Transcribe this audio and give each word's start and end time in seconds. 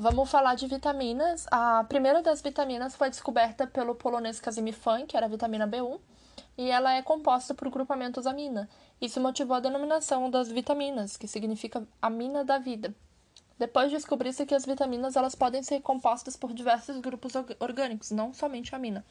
Vamos 0.00 0.30
falar 0.30 0.54
de 0.54 0.68
vitaminas. 0.68 1.48
A 1.50 1.82
primeira 1.82 2.22
das 2.22 2.40
vitaminas 2.40 2.94
foi 2.94 3.10
descoberta 3.10 3.66
pelo 3.66 3.96
polonês 3.96 4.38
Casimir 4.38 4.74
Fan, 4.74 5.04
que 5.04 5.16
era 5.16 5.26
a 5.26 5.28
vitamina 5.28 5.66
B1, 5.66 5.98
e 6.56 6.70
ela 6.70 6.92
é 6.92 7.02
composta 7.02 7.52
por 7.52 7.68
grupamentos 7.68 8.24
amina. 8.24 8.68
Isso 9.00 9.20
motivou 9.20 9.56
a 9.56 9.60
denominação 9.60 10.30
das 10.30 10.52
vitaminas, 10.52 11.16
que 11.16 11.26
significa 11.26 11.84
amina 12.00 12.44
da 12.44 12.58
vida. 12.58 12.94
Depois 13.58 13.90
descobriu-se 13.90 14.46
que 14.46 14.54
as 14.54 14.64
vitaminas 14.64 15.16
elas 15.16 15.34
podem 15.34 15.64
ser 15.64 15.80
compostas 15.80 16.36
por 16.36 16.54
diversos 16.54 17.00
grupos 17.00 17.32
orgânicos, 17.58 18.12
não 18.12 18.32
somente 18.32 18.76
amina. 18.76 19.04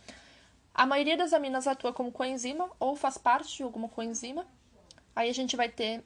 A 0.74 0.86
maioria 0.86 1.18
das 1.18 1.34
aminas 1.34 1.68
atua 1.68 1.92
como 1.92 2.14
coenzima 2.14 2.70
ou 2.80 2.96
faz 2.96 3.18
parte 3.18 3.58
de 3.58 3.64
alguma 3.64 3.90
coenzima. 3.90 4.48
Aí 5.14 5.30
a 5.30 5.34
gente 5.34 5.58
vai 5.58 5.68
ter 5.68 6.02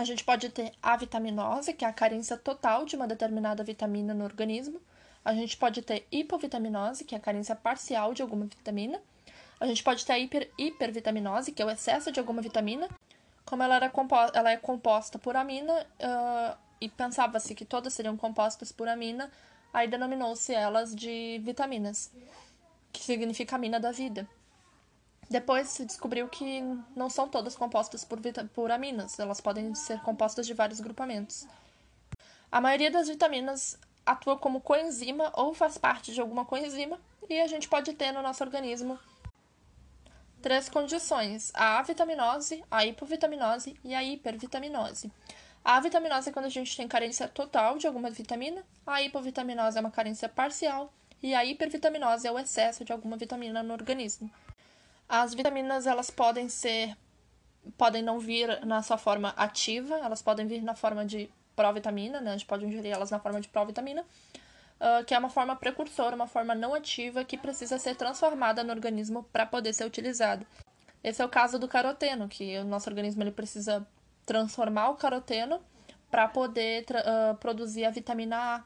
a 0.00 0.04
gente 0.04 0.24
pode 0.24 0.48
ter 0.48 0.72
a 0.82 0.96
vitaminose, 0.96 1.74
que 1.74 1.84
é 1.84 1.88
a 1.88 1.92
carência 1.92 2.34
total 2.34 2.86
de 2.86 2.96
uma 2.96 3.06
determinada 3.06 3.62
vitamina 3.62 4.14
no 4.14 4.24
organismo. 4.24 4.80
A 5.22 5.34
gente 5.34 5.58
pode 5.58 5.82
ter 5.82 6.06
hipovitaminose, 6.10 7.04
que 7.04 7.14
é 7.14 7.18
a 7.18 7.20
carência 7.20 7.54
parcial 7.54 8.14
de 8.14 8.22
alguma 8.22 8.46
vitamina. 8.46 8.98
A 9.60 9.66
gente 9.66 9.82
pode 9.82 10.06
ter 10.06 10.14
a 10.14 10.18
hiper, 10.18 10.50
hipervitaminose, 10.56 11.52
que 11.52 11.60
é 11.60 11.66
o 11.66 11.70
excesso 11.70 12.10
de 12.10 12.18
alguma 12.18 12.40
vitamina. 12.40 12.88
Como 13.44 13.62
ela, 13.62 13.76
era 13.76 13.90
compo 13.90 14.16
ela 14.32 14.50
é 14.50 14.56
composta 14.56 15.18
por 15.18 15.36
amina, 15.36 15.70
uh, 15.74 16.56
e 16.80 16.88
pensava-se 16.88 17.54
que 17.54 17.66
todas 17.66 17.92
seriam 17.92 18.16
compostas 18.16 18.72
por 18.72 18.88
amina, 18.88 19.30
aí 19.70 19.86
denominou-se 19.86 20.54
elas 20.54 20.96
de 20.96 21.42
vitaminas, 21.44 22.10
que 22.90 23.02
significa 23.02 23.56
amina 23.56 23.78
da 23.78 23.92
vida. 23.92 24.26
Depois 25.30 25.68
se 25.68 25.84
descobriu 25.84 26.26
que 26.28 26.60
não 26.96 27.08
são 27.08 27.28
todas 27.28 27.54
compostas 27.54 28.04
por, 28.04 28.18
por 28.52 28.72
aminas, 28.72 29.16
elas 29.16 29.40
podem 29.40 29.72
ser 29.76 30.00
compostas 30.02 30.44
de 30.44 30.52
vários 30.52 30.80
grupamentos. 30.80 31.46
A 32.50 32.60
maioria 32.60 32.90
das 32.90 33.06
vitaminas 33.06 33.78
atua 34.04 34.36
como 34.36 34.60
coenzima 34.60 35.32
ou 35.36 35.54
faz 35.54 35.78
parte 35.78 36.12
de 36.12 36.20
alguma 36.20 36.44
coenzima, 36.44 36.98
e 37.28 37.40
a 37.40 37.46
gente 37.46 37.68
pode 37.68 37.92
ter 37.92 38.10
no 38.10 38.22
nosso 38.22 38.42
organismo 38.42 38.98
três 40.42 40.68
condições: 40.68 41.52
a 41.54 41.78
avitaminose, 41.78 42.64
a 42.68 42.84
hipovitaminose 42.84 43.78
e 43.84 43.94
a 43.94 44.02
hipervitaminose. 44.02 45.12
A 45.64 45.76
avitaminose 45.76 46.30
é 46.30 46.32
quando 46.32 46.46
a 46.46 46.50
gente 46.50 46.76
tem 46.76 46.88
carência 46.88 47.28
total 47.28 47.78
de 47.78 47.86
alguma 47.86 48.10
vitamina, 48.10 48.64
a 48.84 49.00
hipovitaminose 49.00 49.78
é 49.78 49.80
uma 49.80 49.92
carência 49.92 50.28
parcial 50.28 50.92
e 51.22 51.36
a 51.36 51.44
hipervitaminose 51.44 52.26
é 52.26 52.32
o 52.32 52.38
excesso 52.38 52.84
de 52.84 52.90
alguma 52.90 53.16
vitamina 53.16 53.62
no 53.62 53.74
organismo. 53.74 54.28
As 55.10 55.34
vitaminas 55.34 55.88
elas 55.88 56.08
podem 56.08 56.48
ser 56.48 56.96
podem 57.76 58.00
não 58.00 58.20
vir 58.20 58.64
na 58.64 58.80
sua 58.80 58.96
forma 58.96 59.30
ativa, 59.30 59.96
elas 59.96 60.22
podem 60.22 60.46
vir 60.46 60.62
na 60.62 60.76
forma 60.76 61.04
de 61.04 61.28
provitamina, 61.56 62.20
né? 62.20 62.30
A 62.30 62.32
gente 62.34 62.46
pode 62.46 62.64
ingerir 62.64 62.92
elas 62.92 63.10
na 63.10 63.18
forma 63.18 63.40
de 63.40 63.48
provitamina, 63.48 64.02
uh, 64.02 65.04
que 65.04 65.12
é 65.12 65.18
uma 65.18 65.28
forma 65.28 65.56
precursora, 65.56 66.14
uma 66.14 66.28
forma 66.28 66.54
não 66.54 66.72
ativa 66.74 67.24
que 67.24 67.36
precisa 67.36 67.76
ser 67.76 67.96
transformada 67.96 68.62
no 68.62 68.72
organismo 68.72 69.24
para 69.32 69.44
poder 69.44 69.74
ser 69.74 69.84
utilizada. 69.84 70.46
Esse 71.02 71.20
é 71.20 71.24
o 71.24 71.28
caso 71.28 71.58
do 71.58 71.66
caroteno, 71.66 72.28
que 72.28 72.56
o 72.58 72.64
nosso 72.64 72.88
organismo 72.88 73.20
ele 73.24 73.32
precisa 73.32 73.84
transformar 74.24 74.90
o 74.90 74.94
caroteno 74.94 75.60
para 76.08 76.28
poder 76.28 76.86
uh, 76.90 77.34
produzir 77.36 77.84
a 77.84 77.90
vitamina 77.90 78.36
A, 78.36 78.64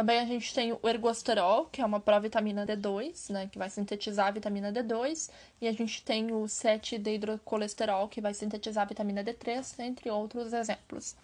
também 0.00 0.18
a 0.18 0.24
gente 0.24 0.54
tem 0.54 0.72
o 0.72 0.88
ergosterol, 0.88 1.66
que 1.66 1.82
é 1.82 1.84
uma 1.84 2.00
provitamina 2.00 2.66
D2, 2.66 3.30
né, 3.30 3.50
que 3.52 3.58
vai 3.58 3.68
sintetizar 3.68 4.28
a 4.28 4.30
vitamina 4.30 4.72
D2, 4.72 5.28
e 5.60 5.68
a 5.68 5.72
gente 5.72 6.02
tem 6.02 6.32
o 6.32 6.44
7-deidrocolesterol, 6.44 8.08
que 8.08 8.18
vai 8.18 8.32
sintetizar 8.32 8.84
a 8.84 8.86
vitamina 8.86 9.22
D3, 9.22 9.78
entre 9.80 10.10
outros 10.10 10.54
exemplos. 10.54 11.14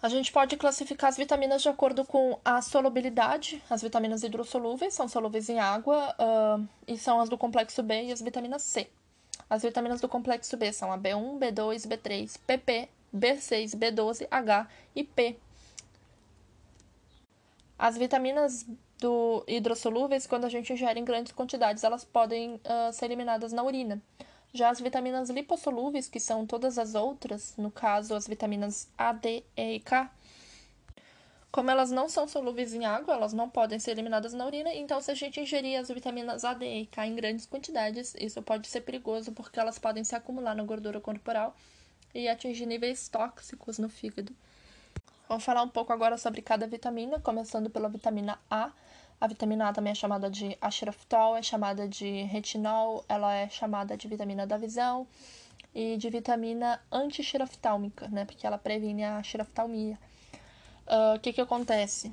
A 0.00 0.08
gente 0.08 0.30
pode 0.30 0.56
classificar 0.56 1.10
as 1.10 1.16
vitaminas 1.16 1.62
de 1.62 1.68
acordo 1.68 2.04
com 2.04 2.38
a 2.44 2.62
solubilidade. 2.62 3.60
As 3.68 3.82
vitaminas 3.82 4.22
hidrossolúveis 4.22 4.94
são 4.94 5.08
solúveis 5.08 5.48
em 5.48 5.58
água 5.58 6.14
uh, 6.16 6.68
e 6.86 6.96
são 6.96 7.20
as 7.20 7.28
do 7.28 7.36
complexo 7.36 7.82
B 7.82 8.04
e 8.04 8.12
as 8.12 8.22
vitaminas 8.22 8.62
C. 8.62 8.88
As 9.50 9.62
vitaminas 9.62 10.00
do 10.00 10.08
complexo 10.08 10.56
B 10.56 10.72
são 10.72 10.92
a 10.92 10.98
B1, 10.98 11.40
B2, 11.40 11.88
B3, 11.88 12.38
PP, 12.46 12.88
B6, 13.12 13.76
B12, 13.76 14.28
H 14.30 14.68
e 14.94 15.02
P. 15.02 15.36
As 17.82 17.98
vitaminas 17.98 18.64
do 19.00 19.42
hidrossolúveis, 19.48 20.24
quando 20.24 20.44
a 20.44 20.48
gente 20.48 20.72
ingere 20.72 21.00
em 21.00 21.04
grandes 21.04 21.32
quantidades, 21.32 21.82
elas 21.82 22.04
podem 22.04 22.54
uh, 22.54 22.92
ser 22.92 23.06
eliminadas 23.06 23.52
na 23.52 23.60
urina. 23.64 24.00
Já 24.54 24.70
as 24.70 24.80
vitaminas 24.80 25.28
lipossolúveis, 25.30 26.08
que 26.08 26.20
são 26.20 26.46
todas 26.46 26.78
as 26.78 26.94
outras, 26.94 27.56
no 27.56 27.72
caso 27.72 28.14
as 28.14 28.28
vitaminas 28.28 28.88
A, 28.96 29.12
D, 29.12 29.42
E 29.56 29.74
e 29.74 29.80
K, 29.80 30.08
como 31.50 31.72
elas 31.72 31.90
não 31.90 32.08
são 32.08 32.28
solúveis 32.28 32.72
em 32.72 32.84
água, 32.84 33.14
elas 33.14 33.32
não 33.32 33.50
podem 33.50 33.80
ser 33.80 33.90
eliminadas 33.90 34.32
na 34.32 34.46
urina, 34.46 34.72
então 34.72 35.00
se 35.00 35.10
a 35.10 35.14
gente 35.16 35.40
ingerir 35.40 35.76
as 35.76 35.88
vitaminas 35.88 36.44
A, 36.44 36.54
D 36.54 36.82
e 36.82 36.86
K 36.86 37.04
em 37.04 37.16
grandes 37.16 37.46
quantidades, 37.46 38.14
isso 38.16 38.40
pode 38.42 38.68
ser 38.68 38.82
perigoso 38.82 39.32
porque 39.32 39.58
elas 39.58 39.80
podem 39.80 40.04
se 40.04 40.14
acumular 40.14 40.54
na 40.54 40.62
gordura 40.62 41.00
corporal 41.00 41.56
e 42.14 42.28
atingir 42.28 42.64
níveis 42.64 43.08
tóxicos 43.08 43.76
no 43.76 43.88
fígado. 43.88 44.32
Vamos 45.32 45.46
falar 45.46 45.62
um 45.62 45.68
pouco 45.68 45.90
agora 45.94 46.18
sobre 46.18 46.42
cada 46.42 46.66
vitamina, 46.66 47.18
começando 47.18 47.70
pela 47.70 47.88
vitamina 47.88 48.38
A. 48.50 48.70
A 49.18 49.26
vitamina 49.26 49.70
A 49.70 49.72
também 49.72 49.92
é 49.92 49.94
chamada 49.94 50.30
de 50.30 50.58
axiraftal, 50.60 51.34
é 51.34 51.42
chamada 51.42 51.88
de 51.88 52.24
retinol, 52.24 53.02
ela 53.08 53.34
é 53.34 53.48
chamada 53.48 53.96
de 53.96 54.06
vitamina 54.06 54.46
da 54.46 54.58
visão 54.58 55.06
e 55.74 55.96
de 55.96 56.10
vitamina 56.10 56.78
antixiraftálmica, 56.92 58.08
né? 58.08 58.26
Porque 58.26 58.46
ela 58.46 58.58
previne 58.58 59.04
a 59.04 59.22
xiraftalmia. 59.22 59.98
Ah, 60.86 61.14
o 61.14 61.16
uh, 61.16 61.18
que 61.18 61.32
que 61.32 61.40
acontece? 61.40 62.12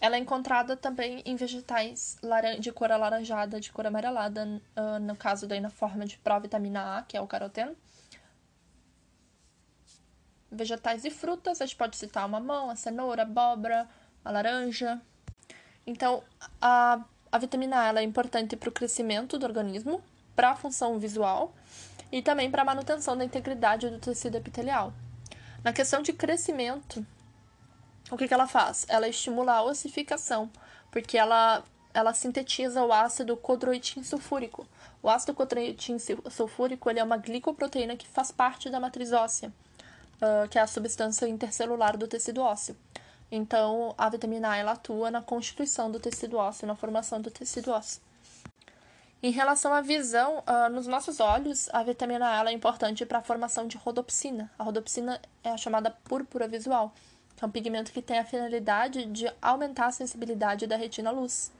Ela 0.00 0.16
é 0.16 0.18
encontrada 0.18 0.78
também 0.78 1.22
em 1.26 1.36
vegetais 1.36 2.16
de 2.58 2.72
cor 2.72 2.90
alaranjada, 2.90 3.60
de 3.60 3.70
cor 3.70 3.86
amarelada, 3.86 4.62
uh, 4.78 4.98
no 4.98 5.14
caso 5.14 5.46
daí 5.46 5.60
na 5.60 5.68
forma 5.68 6.06
de 6.06 6.16
provitamina 6.16 6.96
A, 6.96 7.02
que 7.02 7.18
é 7.18 7.20
o 7.20 7.26
caroteno 7.26 7.76
vegetais 10.50 11.04
e 11.04 11.10
frutas, 11.10 11.60
a 11.60 11.66
gente 11.66 11.76
pode 11.76 11.96
citar 11.96 12.24
a 12.24 12.28
mamão, 12.28 12.70
a 12.70 12.76
cenoura, 12.76 13.22
a 13.22 13.24
abóbora, 13.24 13.88
a 14.24 14.30
laranja. 14.30 15.00
Então, 15.86 16.22
a, 16.60 17.00
a 17.30 17.38
vitamina 17.38 17.82
A 17.82 17.86
ela 17.86 18.00
é 18.00 18.02
importante 18.02 18.56
para 18.56 18.68
o 18.68 18.72
crescimento 18.72 19.38
do 19.38 19.46
organismo, 19.46 20.02
para 20.34 20.50
a 20.50 20.56
função 20.56 20.98
visual 20.98 21.54
e 22.10 22.20
também 22.20 22.50
para 22.50 22.62
a 22.62 22.64
manutenção 22.64 23.16
da 23.16 23.24
integridade 23.24 23.88
do 23.88 23.98
tecido 23.98 24.36
epitelial. 24.36 24.92
Na 25.62 25.72
questão 25.72 26.02
de 26.02 26.12
crescimento, 26.12 27.04
o 28.10 28.16
que, 28.16 28.26
que 28.26 28.34
ela 28.34 28.46
faz? 28.46 28.86
Ela 28.88 29.08
estimula 29.08 29.52
a 29.52 29.62
ossificação, 29.62 30.50
porque 30.90 31.16
ela, 31.16 31.62
ela 31.94 32.12
sintetiza 32.12 32.82
o 32.82 32.92
ácido 32.92 33.36
codroitin 33.36 34.02
sulfúrico. 34.02 34.66
O 35.02 35.08
ácido 35.08 35.34
codroitin 35.34 35.98
sulfúrico 36.30 36.90
ele 36.90 36.98
é 36.98 37.04
uma 37.04 37.16
glicoproteína 37.16 37.96
que 37.96 38.08
faz 38.08 38.32
parte 38.32 38.68
da 38.68 38.80
matriz 38.80 39.12
óssea 39.12 39.52
uh, 40.20 40.48
que 40.48 40.58
é 40.58 40.62
a 40.62 40.66
substância 40.66 41.26
intercelular 41.26 41.96
do 41.96 42.06
tecido 42.06 42.40
ósseo. 42.40 42.76
Então, 43.30 43.94
a 43.96 44.08
vitamina 44.08 44.50
A 44.50 44.56
ela 44.56 44.72
atua 44.72 45.10
na 45.10 45.22
constituição 45.22 45.90
do 45.90 46.00
tecido 46.00 46.36
ósseo, 46.36 46.66
na 46.66 46.74
formação 46.74 47.20
do 47.20 47.30
tecido 47.30 47.70
ósseo. 47.70 48.02
Em 49.22 49.30
relação 49.30 49.72
à 49.72 49.80
visão, 49.82 50.38
uh, 50.38 50.70
nos 50.70 50.86
nossos 50.86 51.20
olhos, 51.20 51.68
a 51.72 51.82
vitamina 51.82 52.26
A 52.26 52.50
é 52.50 52.52
importante 52.52 53.04
para 53.04 53.18
a 53.18 53.22
formação 53.22 53.66
de 53.66 53.76
rodopsina. 53.76 54.50
A 54.58 54.64
rodopsina 54.64 55.20
é 55.44 55.50
a 55.50 55.56
chamada 55.56 55.90
púrpura 55.90 56.48
visual, 56.48 56.92
que 57.36 57.44
é 57.44 57.46
um 57.46 57.50
pigmento 57.50 57.92
que 57.92 58.00
tem 58.00 58.18
a 58.18 58.24
finalidade 58.24 59.04
de 59.04 59.30
aumentar 59.40 59.86
a 59.86 59.92
sensibilidade 59.92 60.66
da 60.66 60.76
retina 60.76 61.10
à 61.10 61.12
luz. 61.12 61.52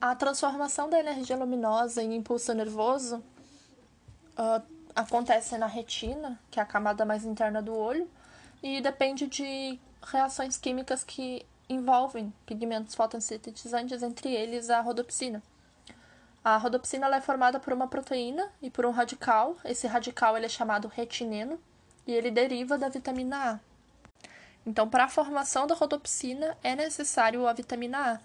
A 0.00 0.14
transformação 0.14 0.88
da 0.88 0.98
energia 0.98 1.36
luminosa 1.36 2.02
em 2.02 2.14
impulso 2.14 2.54
nervoso 2.54 3.16
uh, 4.38 4.79
acontece 4.94 5.56
na 5.58 5.66
retina, 5.66 6.38
que 6.50 6.58
é 6.58 6.62
a 6.62 6.66
camada 6.66 7.04
mais 7.04 7.24
interna 7.24 7.62
do 7.62 7.74
olho, 7.74 8.08
e 8.62 8.80
depende 8.80 9.26
de 9.26 9.78
reações 10.02 10.56
químicas 10.56 11.04
que 11.04 11.46
envolvem 11.68 12.32
pigmentos 12.44 12.94
fotossintetizantes, 12.94 14.02
entre 14.02 14.34
eles 14.34 14.70
a 14.70 14.80
rodopsina. 14.80 15.42
A 16.42 16.56
rodopsina 16.56 17.14
é 17.14 17.20
formada 17.20 17.60
por 17.60 17.72
uma 17.72 17.86
proteína 17.86 18.50
e 18.62 18.70
por 18.70 18.86
um 18.86 18.90
radical. 18.90 19.56
Esse 19.64 19.86
radical 19.86 20.36
ele 20.36 20.46
é 20.46 20.48
chamado 20.48 20.88
retineno 20.88 21.60
e 22.06 22.12
ele 22.12 22.30
deriva 22.30 22.78
da 22.78 22.88
vitamina 22.88 23.52
A. 23.52 23.60
Então, 24.64 24.88
para 24.88 25.04
a 25.04 25.08
formação 25.08 25.66
da 25.66 25.74
rodopsina 25.74 26.56
é 26.62 26.74
necessário 26.74 27.46
a 27.46 27.52
vitamina 27.52 28.14
A. 28.14 28.20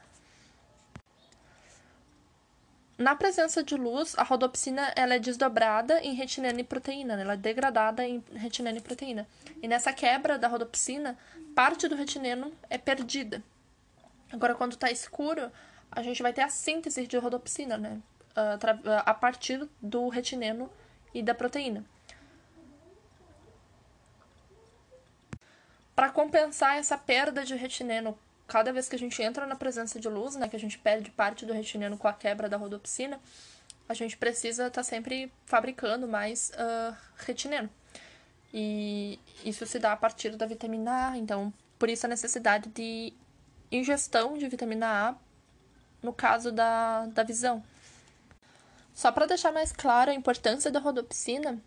Na 2.97 3.13
presença 3.13 3.61
de 3.61 3.75
luz, 3.75 4.17
a 4.17 4.23
rodopsina 4.23 4.93
ela 4.95 5.15
é 5.15 5.19
desdobrada 5.19 5.99
em 6.01 6.13
retinina 6.13 6.59
e 6.59 6.63
proteína, 6.63 7.17
né? 7.17 7.23
ela 7.23 7.33
é 7.33 7.37
degradada 7.37 8.07
em 8.07 8.23
retinina 8.33 8.77
e 8.77 8.81
proteína. 8.81 9.27
E 9.61 9.67
nessa 9.67 9.91
quebra 9.91 10.37
da 10.37 10.47
rodopsina, 10.47 11.17
parte 11.53 11.89
do 11.89 11.95
retineno 11.95 12.53
é 12.69 12.77
perdida. 12.77 13.43
Agora, 14.31 14.55
quando 14.55 14.73
está 14.73 14.89
escuro, 14.89 15.51
a 15.91 16.01
gente 16.01 16.21
vai 16.21 16.31
ter 16.31 16.41
a 16.41 16.49
síntese 16.49 17.05
de 17.05 17.17
rodopsina, 17.17 17.77
né? 17.77 18.01
a 19.05 19.13
partir 19.13 19.67
do 19.81 20.09
retineno 20.09 20.69
e 21.13 21.21
da 21.23 21.33
proteína. 21.33 21.85
Para 25.95 26.09
compensar 26.09 26.77
essa 26.77 26.97
perda 26.97 27.45
de 27.45 27.55
retineno, 27.55 28.17
cada 28.47 28.71
vez 28.71 28.87
que 28.87 28.95
a 28.95 28.99
gente 28.99 29.21
entra 29.21 29.45
na 29.45 29.55
presença 29.55 29.99
de 29.99 30.07
luz, 30.07 30.35
né, 30.35 30.47
que 30.47 30.55
a 30.55 30.59
gente 30.59 30.77
perde 30.77 31.09
parte 31.11 31.45
do 31.45 31.53
retineno 31.53 31.97
com 31.97 32.07
a 32.07 32.13
quebra 32.13 32.47
da 32.47 32.57
rodopsina, 32.57 33.19
a 33.87 33.93
gente 33.93 34.17
precisa 34.17 34.67
estar 34.67 34.81
tá 34.81 34.83
sempre 34.83 35.31
fabricando 35.45 36.07
mais 36.07 36.51
uh, 36.51 36.95
retineno. 37.17 37.69
E 38.53 39.19
isso 39.43 39.65
se 39.65 39.79
dá 39.79 39.91
a 39.91 39.97
partir 39.97 40.35
da 40.35 40.45
vitamina 40.45 41.09
A, 41.09 41.17
então 41.17 41.53
por 41.77 41.89
isso 41.89 42.05
a 42.05 42.09
necessidade 42.09 42.69
de 42.69 43.13
ingestão 43.71 44.37
de 44.37 44.47
vitamina 44.47 45.09
A 45.09 45.15
no 46.01 46.13
caso 46.13 46.51
da, 46.51 47.05
da 47.07 47.23
visão. 47.23 47.63
Só 48.93 49.11
para 49.11 49.25
deixar 49.25 49.51
mais 49.51 49.73
claro 49.73 50.09
a 50.09 50.13
importância 50.13 50.71
da 50.71 50.79
rodopsina, 50.79 51.59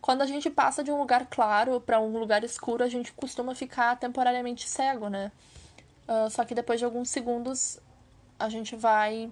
quando 0.00 0.22
a 0.22 0.26
gente 0.26 0.48
passa 0.48 0.84
de 0.84 0.92
um 0.92 0.98
lugar 0.98 1.26
claro 1.26 1.80
para 1.80 2.00
um 2.00 2.16
lugar 2.16 2.44
escuro, 2.44 2.84
a 2.84 2.88
gente 2.88 3.12
costuma 3.12 3.54
ficar 3.54 3.98
temporariamente 3.98 4.68
cego, 4.68 5.08
né? 5.08 5.32
Uh, 6.08 6.30
só 6.30 6.44
que 6.44 6.54
depois 6.54 6.78
de 6.78 6.84
alguns 6.84 7.10
segundos 7.10 7.80
a 8.38 8.48
gente 8.48 8.76
vai 8.76 9.30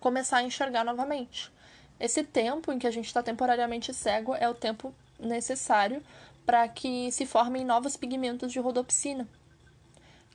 começar 0.00 0.38
a 0.38 0.42
enxergar 0.42 0.84
novamente. 0.84 1.52
Esse 1.98 2.22
tempo 2.22 2.72
em 2.72 2.78
que 2.78 2.86
a 2.86 2.90
gente 2.90 3.06
está 3.06 3.22
temporariamente 3.22 3.92
cego 3.92 4.34
é 4.34 4.48
o 4.48 4.54
tempo 4.54 4.94
necessário 5.18 6.02
para 6.44 6.66
que 6.68 7.10
se 7.10 7.26
formem 7.26 7.64
novos 7.64 7.96
pigmentos 7.96 8.52
de 8.52 8.60
rodopsina, 8.60 9.26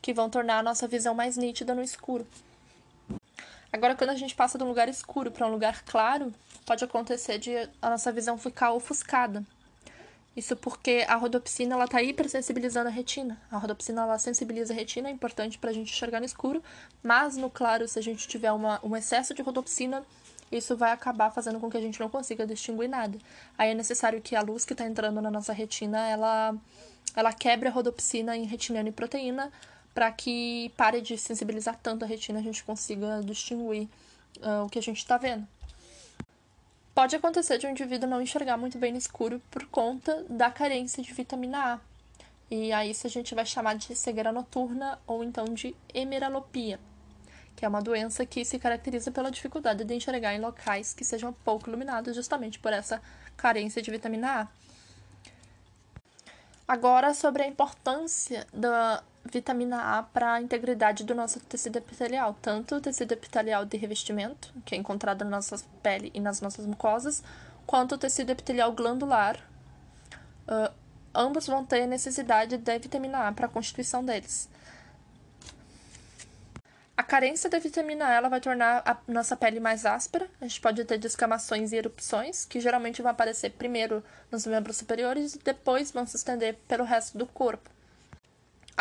que 0.01 0.13
vão 0.13 0.29
tornar 0.29 0.59
a 0.59 0.63
nossa 0.63 0.87
visão 0.87 1.13
mais 1.13 1.37
nítida 1.37 1.73
no 1.73 1.81
escuro. 1.81 2.27
Agora, 3.71 3.95
quando 3.95 4.09
a 4.09 4.15
gente 4.15 4.35
passa 4.35 4.57
de 4.57 4.63
um 4.63 4.67
lugar 4.67 4.89
escuro 4.89 5.31
para 5.31 5.47
um 5.47 5.51
lugar 5.51 5.83
claro, 5.83 6.33
pode 6.65 6.83
acontecer 6.83 7.37
de 7.37 7.55
a 7.81 7.89
nossa 7.89 8.11
visão 8.11 8.37
ficar 8.37 8.73
ofuscada. 8.73 9.45
Isso 10.35 10.55
porque 10.55 11.05
a 11.09 11.15
rodopsina 11.15 11.75
ela 11.75 11.85
está 11.85 12.01
hipersensibilizando 12.01 12.87
a 12.87 12.91
retina. 12.91 13.41
A 13.51 13.57
rodopsina 13.57 14.03
ela 14.03 14.17
sensibiliza 14.17 14.73
a 14.73 14.75
retina, 14.75 15.09
é 15.09 15.11
importante 15.11 15.57
para 15.57 15.71
a 15.71 15.73
gente 15.73 15.91
enxergar 15.91 16.19
no 16.19 16.25
escuro, 16.25 16.63
mas 17.03 17.35
no 17.35 17.49
claro, 17.49 17.85
se 17.87 17.99
a 17.99 18.01
gente 18.01 18.27
tiver 18.27 18.51
uma, 18.51 18.79
um 18.81 18.95
excesso 18.95 19.33
de 19.33 19.41
rodopsina, 19.41 20.03
isso 20.49 20.75
vai 20.75 20.91
acabar 20.91 21.31
fazendo 21.31 21.59
com 21.59 21.69
que 21.69 21.77
a 21.77 21.81
gente 21.81 21.99
não 21.99 22.09
consiga 22.09 22.47
distinguir 22.47 22.89
nada. 22.89 23.17
Aí 23.57 23.71
é 23.71 23.73
necessário 23.73 24.21
que 24.21 24.35
a 24.35 24.41
luz 24.41 24.63
que 24.63 24.73
está 24.73 24.85
entrando 24.85 25.21
na 25.21 25.29
nossa 25.29 25.51
retina, 25.51 26.07
ela, 26.07 26.55
ela 27.15 27.33
quebre 27.33 27.67
a 27.67 27.71
rodopsina 27.71 28.35
em 28.35 28.45
retinina 28.45 28.87
e 28.87 28.91
proteína, 28.91 29.51
para 29.93 30.09
que 30.11 30.71
pare 30.77 31.01
de 31.01 31.17
sensibilizar 31.17 31.77
tanto 31.81 32.05
a 32.05 32.07
retina 32.07 32.39
a 32.39 32.41
gente 32.41 32.63
consiga 32.63 33.21
distinguir 33.21 33.89
uh, 34.39 34.65
o 34.65 34.69
que 34.69 34.79
a 34.79 34.81
gente 34.81 34.99
está 34.99 35.17
vendo. 35.17 35.45
Pode 37.01 37.15
acontecer 37.15 37.57
de 37.57 37.65
um 37.65 37.71
indivíduo 37.71 38.07
não 38.07 38.21
enxergar 38.21 38.57
muito 38.57 38.77
bem 38.77 38.91
no 38.91 38.97
escuro 38.99 39.41
por 39.49 39.65
conta 39.65 40.23
da 40.29 40.51
carência 40.51 41.01
de 41.01 41.11
vitamina 41.11 41.73
A. 41.73 41.79
E 42.51 42.71
aí 42.71 42.91
isso 42.91 43.07
a 43.07 43.09
gente 43.09 43.33
vai 43.33 43.43
chamar 43.43 43.75
de 43.75 43.95
cegueira 43.95 44.31
noturna 44.31 44.99
ou 45.07 45.23
então 45.23 45.45
de 45.45 45.75
hemeralopia, 45.91 46.79
que 47.55 47.65
é 47.65 47.67
uma 47.67 47.81
doença 47.81 48.23
que 48.23 48.45
se 48.45 48.59
caracteriza 48.59 49.09
pela 49.09 49.31
dificuldade 49.31 49.83
de 49.83 49.95
enxergar 49.95 50.35
em 50.35 50.39
locais 50.39 50.93
que 50.93 51.03
sejam 51.03 51.33
pouco 51.33 51.67
iluminados 51.69 52.15
justamente 52.15 52.59
por 52.59 52.71
essa 52.71 53.01
carência 53.35 53.81
de 53.81 53.89
vitamina 53.89 54.41
A. 54.41 54.47
Agora 56.67 57.15
sobre 57.15 57.41
a 57.41 57.47
importância 57.47 58.45
da 58.53 59.03
vitamina 59.23 59.97
A 59.97 60.03
para 60.03 60.33
a 60.33 60.41
integridade 60.41 61.03
do 61.03 61.13
nosso 61.13 61.39
tecido 61.41 61.77
epitelial, 61.77 62.35
tanto 62.41 62.75
o 62.75 62.81
tecido 62.81 63.11
epitelial 63.13 63.65
de 63.65 63.77
revestimento, 63.77 64.53
que 64.65 64.75
é 64.75 64.77
encontrado 64.77 65.23
na 65.23 65.31
nossa 65.31 65.57
pele 65.81 66.11
e 66.13 66.19
nas 66.19 66.41
nossas 66.41 66.65
mucosas, 66.65 67.23
quanto 67.65 67.95
o 67.95 67.97
tecido 67.97 68.31
epitelial 68.31 68.71
glandular. 68.73 69.37
Uh, 70.47 70.73
ambos 71.13 71.47
vão 71.47 71.65
ter 71.65 71.85
necessidade 71.85 72.57
de 72.57 72.79
vitamina 72.79 73.27
A 73.27 73.31
para 73.31 73.45
a 73.45 73.49
constituição 73.49 74.03
deles. 74.03 74.49
A 76.97 77.03
carência 77.03 77.49
da 77.49 77.57
vitamina 77.57 78.05
A 78.07 78.13
ela 78.13 78.29
vai 78.29 78.39
tornar 78.39 78.83
a 78.85 78.97
nossa 79.07 79.35
pele 79.35 79.59
mais 79.59 79.85
áspera. 79.85 80.29
A 80.39 80.47
gente 80.47 80.61
pode 80.61 80.85
ter 80.85 80.97
descamações 80.97 81.71
e 81.71 81.75
erupções, 81.75 82.45
que 82.45 82.59
geralmente 82.59 83.01
vão 83.01 83.11
aparecer 83.11 83.51
primeiro 83.51 84.03
nos 84.31 84.45
membros 84.45 84.77
superiores 84.77 85.33
e 85.33 85.39
depois 85.39 85.91
vão 85.91 86.05
se 86.05 86.15
estender 86.15 86.57
pelo 86.67 86.83
resto 86.83 87.17
do 87.17 87.25
corpo. 87.25 87.69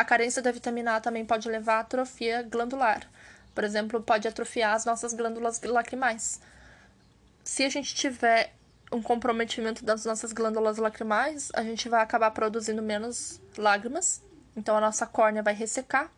A 0.01 0.05
carência 0.07 0.41
da 0.41 0.51
vitamina 0.51 0.97
A 0.97 1.01
também 1.01 1.27
pode 1.27 1.47
levar 1.47 1.75
à 1.75 1.81
atrofia 1.81 2.43
glandular. 2.43 3.07
Por 3.55 3.63
exemplo, 3.65 4.01
pode 4.01 4.27
atrofiar 4.27 4.75
as 4.75 4.87
nossas 4.87 5.13
glândulas 5.13 5.61
lacrimais. 5.61 6.41
Se 7.45 7.65
a 7.65 7.69
gente 7.69 7.95
tiver 7.95 8.55
um 8.91 9.03
comprometimento 9.03 9.85
das 9.85 10.07
nossas 10.07 10.33
glândulas 10.33 10.79
lacrimais, 10.79 11.51
a 11.53 11.63
gente 11.63 11.87
vai 11.87 12.01
acabar 12.01 12.31
produzindo 12.31 12.81
menos 12.81 13.43
lágrimas, 13.59 14.23
então 14.57 14.75
a 14.75 14.81
nossa 14.81 15.05
córnea 15.05 15.43
vai 15.43 15.53
ressecar. 15.53 16.11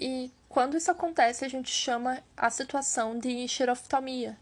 E 0.00 0.28
quando 0.48 0.76
isso 0.76 0.90
acontece, 0.90 1.44
a 1.44 1.48
gente 1.48 1.70
chama 1.70 2.24
a 2.36 2.50
situação 2.50 3.20
de 3.20 3.46
xeroftalmia, 3.46 4.36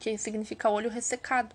que 0.00 0.16
significa 0.16 0.70
olho 0.70 0.88
ressecado. 0.88 1.54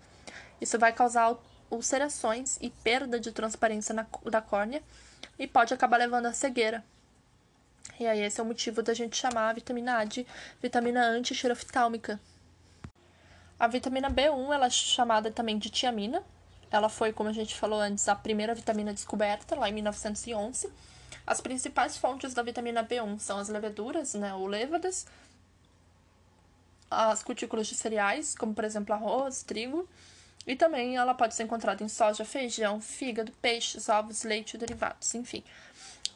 Isso 0.61 0.77
vai 0.77 0.93
causar 0.93 1.35
ulcerações 1.71 2.59
e 2.61 2.69
perda 2.69 3.19
de 3.19 3.31
transparência 3.31 3.95
na, 3.95 4.05
da 4.29 4.39
córnea 4.39 4.83
e 5.37 5.47
pode 5.47 5.73
acabar 5.73 5.97
levando 5.97 6.25
à 6.25 6.33
cegueira. 6.33 6.83
E 7.99 8.07
aí 8.07 8.21
esse 8.21 8.39
é 8.39 8.43
o 8.43 8.45
motivo 8.45 8.81
da 8.81 8.93
gente 8.93 9.17
chamar 9.17 9.49
a 9.49 9.53
vitamina 9.53 9.97
A 9.97 10.03
de 10.05 10.25
vitamina 10.61 11.05
antixeroftálmica. 11.05 12.19
A 13.59 13.67
vitamina 13.67 14.09
B1 14.09 14.53
ela 14.53 14.67
é 14.67 14.69
chamada 14.69 15.29
também 15.31 15.57
de 15.57 15.69
tiamina. 15.69 16.23
Ela 16.71 16.87
foi, 16.87 17.11
como 17.11 17.29
a 17.29 17.33
gente 17.33 17.55
falou 17.55 17.81
antes, 17.81 18.07
a 18.07 18.15
primeira 18.15 18.55
vitamina 18.55 18.93
descoberta 18.93 19.55
lá 19.55 19.67
em 19.67 19.73
1911. 19.73 20.71
As 21.25 21.41
principais 21.41 21.97
fontes 21.97 22.33
da 22.33 22.41
vitamina 22.41 22.83
B1 22.83 23.19
são 23.19 23.37
as 23.37 23.49
leveduras, 23.49 24.13
né, 24.13 24.33
ou 24.33 24.47
levadas, 24.47 25.05
as 26.89 27.21
cutículas 27.21 27.67
de 27.67 27.75
cereais, 27.75 28.35
como 28.35 28.53
por 28.53 28.63
exemplo 28.63 28.95
arroz, 28.95 29.43
trigo, 29.43 29.87
e 30.49 30.55
também 30.55 30.97
ela 30.97 31.13
pode 31.13 31.35
ser 31.35 31.43
encontrada 31.43 31.83
em 31.83 31.87
soja, 31.87 32.25
feijão, 32.25 32.81
fígado, 32.81 33.31
peixes, 33.33 33.87
ovos, 33.87 34.23
leite 34.23 34.55
e 34.55 34.57
derivados, 34.57 35.13
enfim. 35.13 35.43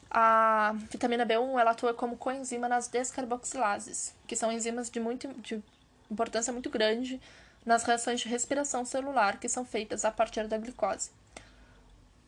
A 0.10 0.74
vitamina 0.90 1.24
B1 1.24 1.60
ela 1.60 1.70
atua 1.70 1.94
como 1.94 2.18
coenzima 2.18 2.68
nas 2.68 2.88
descarboxilases, 2.88 4.16
que 4.26 4.36
são 4.36 4.52
enzimas 4.52 4.90
de, 4.90 5.00
muito, 5.00 5.28
de 5.36 5.62
importância 6.10 6.52
muito 6.52 6.68
grande 6.68 7.22
nas 7.64 7.84
reações 7.84 8.22
de 8.22 8.28
respiração 8.28 8.84
celular 8.84 9.40
que 9.40 9.48
são 9.48 9.64
feitas 9.64 10.04
a 10.04 10.10
partir 10.10 10.48
da 10.48 10.58
glicose. 10.58 11.12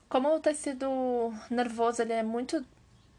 Como 0.08 0.32
o 0.32 0.40
tecido 0.40 1.34
nervoso 1.50 2.04
ele 2.04 2.14
é 2.14 2.22
muito 2.22 2.64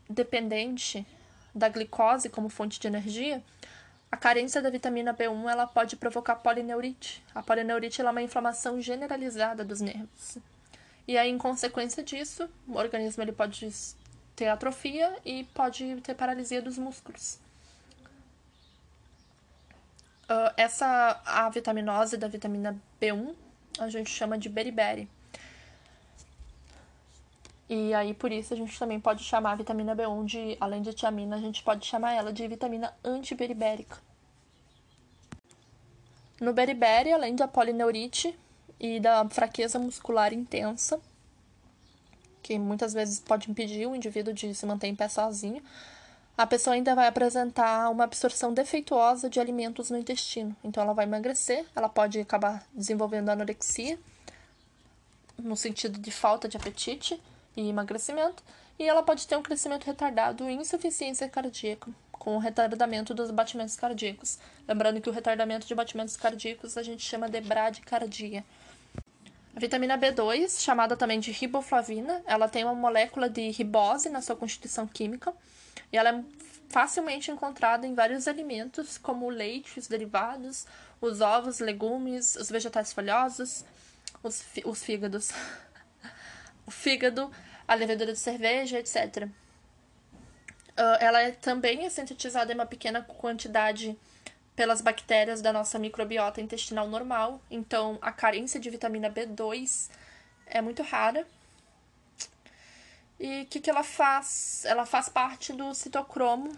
dependente 0.09 1.05
da 1.52 1.69
glicose 1.69 2.28
como 2.28 2.49
fonte 2.49 2.78
de 2.78 2.87
energia, 2.87 3.43
a 4.10 4.16
carência 4.16 4.62
da 4.62 4.70
vitamina 4.70 5.12
B1 5.12 5.50
ela 5.50 5.66
pode 5.66 5.96
provocar 5.96 6.36
polineurite. 6.36 7.22
A 7.34 7.42
polineurite 7.42 8.00
é 8.00 8.10
uma 8.10 8.22
inflamação 8.22 8.80
generalizada 8.80 9.64
dos 9.64 9.80
nervos. 9.80 10.38
E 11.08 11.16
aí, 11.16 11.30
em 11.30 11.38
consequência 11.38 12.02
disso, 12.02 12.48
o 12.66 12.76
organismo 12.76 13.22
ele 13.22 13.32
pode 13.32 13.68
ter 14.34 14.48
atrofia 14.48 15.16
e 15.25 15.44
pode 15.54 16.00
ter 16.02 16.14
paralisia 16.14 16.60
dos 16.60 16.78
músculos. 16.78 17.38
Uh, 20.25 20.50
essa 20.56 21.20
a 21.25 21.48
vitaminose 21.50 22.16
da 22.16 22.26
vitamina 22.26 22.76
B1 23.00 23.32
a 23.78 23.88
gente 23.88 24.10
chama 24.10 24.36
de 24.36 24.48
beriberi. 24.48 25.08
E 27.68 27.92
aí, 27.94 28.14
por 28.14 28.30
isso, 28.30 28.54
a 28.54 28.56
gente 28.56 28.78
também 28.78 29.00
pode 29.00 29.25
chamar 29.25 29.52
a 29.52 29.56
vitamina 29.56 29.94
B1 29.94 30.25
de, 30.25 30.56
além 30.61 30.82
de 30.82 30.92
tiamina, 30.92 31.37
a 31.37 31.40
gente 31.40 31.62
pode 31.62 31.85
chamar 31.85 32.12
ela 32.12 32.32
de 32.32 32.46
vitamina 32.46 32.94
antiberibérica. 33.04 33.99
No 36.40 36.52
beriberi, 36.52 37.12
além 37.12 37.35
da 37.35 37.49
polineurite 37.49 38.38
e 38.78 39.00
da 39.00 39.28
fraqueza 39.28 39.78
muscular 39.78 40.32
intensa, 40.32 41.00
que 42.42 42.58
muitas 42.58 42.92
vezes 42.92 43.18
pode 43.18 43.50
impedir 43.50 43.87
o 43.87 43.96
indivíduo 43.96 44.32
de 44.32 44.54
se 44.54 44.64
manter 44.64 44.87
em 44.87 44.94
pé 44.94 45.08
sozinho, 45.08 45.61
a 46.38 46.46
pessoa 46.46 46.75
ainda 46.75 46.94
vai 46.94 47.08
apresentar 47.08 47.90
uma 47.90 48.04
absorção 48.04 48.52
defeituosa 48.52 49.28
de 49.28 49.40
alimentos 49.40 49.90
no 49.90 49.96
intestino. 49.96 50.54
Então, 50.62 50.82
ela 50.82 50.92
vai 50.92 51.06
emagrecer, 51.06 51.64
ela 51.75 51.88
pode 51.88 52.20
acabar 52.20 52.64
desenvolvendo 52.73 53.30
anorexia, 53.30 53.99
no 55.38 55.56
sentido 55.56 55.99
de 55.99 56.11
falta 56.11 56.46
de 56.46 56.56
apetite, 56.56 57.20
e 57.56 57.68
emagrecimento, 57.68 58.42
e 58.78 58.84
ela 58.84 59.02
pode 59.02 59.26
ter 59.26 59.36
um 59.36 59.42
crescimento 59.42 59.84
retardado 59.84 60.48
e 60.48 60.54
insuficiência 60.54 61.28
cardíaca, 61.28 61.90
com 62.12 62.36
o 62.36 62.38
retardamento 62.38 63.14
dos 63.14 63.30
batimentos 63.30 63.76
cardíacos. 63.76 64.38
Lembrando 64.68 65.00
que 65.00 65.08
o 65.08 65.12
retardamento 65.12 65.66
de 65.66 65.75
batimentos 65.75 66.16
cardíacos 66.16 66.76
a 66.76 66.82
gente 66.82 67.02
chama 67.02 67.28
de 67.28 67.40
bradicardia. 67.40 68.44
A 69.54 69.58
vitamina 69.58 69.96
B2, 69.96 70.60
chamada 70.60 70.96
também 70.96 71.18
de 71.18 71.32
riboflavina, 71.32 72.22
ela 72.26 72.46
tem 72.46 72.62
uma 72.64 72.75
molécula 72.75 73.30
de 73.30 73.50
ribose 73.50 74.10
na 74.10 74.20
sua 74.20 74.36
constituição 74.36 74.86
química 74.86 75.32
e 75.90 75.96
ela 75.96 76.10
é 76.10 76.25
facilmente 76.68 77.30
encontrada 77.30 77.86
em 77.86 77.94
vários 77.94 78.28
alimentos, 78.28 78.98
como 78.98 79.25
o 79.25 79.30
leite, 79.30 79.78
os 79.78 79.86
derivados, 79.86 80.66
os 81.00 81.22
ovos, 81.22 81.60
legumes, 81.60 82.36
os 82.36 82.50
vegetais 82.50 82.92
folhosos, 82.92 83.64
os, 84.22 84.44
os 84.64 84.82
fígados. 84.82 85.30
O 86.66 86.70
fígado, 86.70 87.30
a 87.66 87.75
levedura 87.75 88.12
de 88.12 88.18
cerveja, 88.18 88.78
etc. 88.78 89.25
Uh, 89.25 90.96
ela 91.00 91.23
é, 91.23 91.30
também 91.30 91.87
é 91.87 91.90
sintetizada 91.90 92.52
em 92.52 92.54
uma 92.54 92.66
pequena 92.66 93.02
quantidade 93.02 93.96
pelas 94.54 94.80
bactérias 94.80 95.40
da 95.40 95.52
nossa 95.52 95.78
microbiota 95.78 96.40
intestinal 96.40 96.88
normal, 96.88 97.40
então 97.50 97.99
a 98.00 98.11
carência 98.11 98.58
de 98.58 98.70
vitamina 98.70 99.11
B2 99.11 99.90
é 100.46 100.62
muito 100.62 100.82
rara. 100.82 101.26
E 103.20 103.42
o 103.42 103.46
que, 103.46 103.61
que 103.61 103.70
ela 103.70 103.82
faz? 103.82 104.64
Ela 104.64 104.85
faz 104.85 105.08
parte 105.08 105.52
do 105.52 105.75
citocromo 105.75 106.52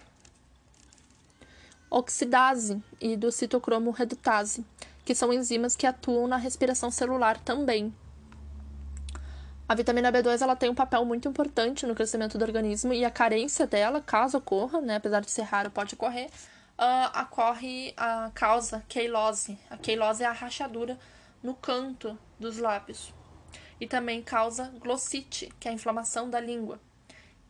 oxidase 1.91 2.83
e 3.01 3.17
do 3.17 3.33
citocromo 3.33 3.91
redutase, 3.91 4.65
que 5.05 5.15
são 5.15 5.33
enzimas 5.33 5.75
que 5.75 5.87
atuam 5.87 6.29
na 6.29 6.37
respiração 6.37 6.91
celular 6.91 7.39
também. 7.39 7.95
A 9.69 9.75
vitamina 9.75 10.11
B2 10.11 10.41
ela 10.41 10.57
tem 10.57 10.71
um 10.71 10.75
papel 10.75 11.05
muito 11.05 11.29
importante 11.29 11.87
no 11.87 11.95
crescimento 11.95 12.39
do 12.39 12.43
organismo 12.43 12.91
e 12.95 13.05
a 13.05 13.11
carência 13.11 13.67
dela, 13.67 14.01
caso 14.01 14.39
ocorra, 14.39 14.81
né, 14.81 14.97
apesar 14.97 15.21
de 15.21 15.31
ser 15.31 15.43
raro, 15.43 15.71
pode 15.71 15.95
ocorrer, 15.95 16.31
uh, 16.79 17.21
ocorre 17.23 17.93
a 17.95 18.31
causa 18.35 18.83
queilose. 18.89 19.59
A 19.69 19.77
queilose 19.77 20.23
é 20.23 20.27
a 20.27 20.33
rachadura 20.33 20.99
no 21.43 21.55
canto 21.55 22.19
dos 22.41 22.57
lábios. 22.57 23.13
E 23.79 23.87
também 23.87 24.23
causa 24.23 24.73
glossite, 24.81 25.53
que 25.61 25.69
é 25.69 25.71
a 25.71 25.75
inflamação 25.75 26.31
da 26.31 26.41
língua. 26.41 26.81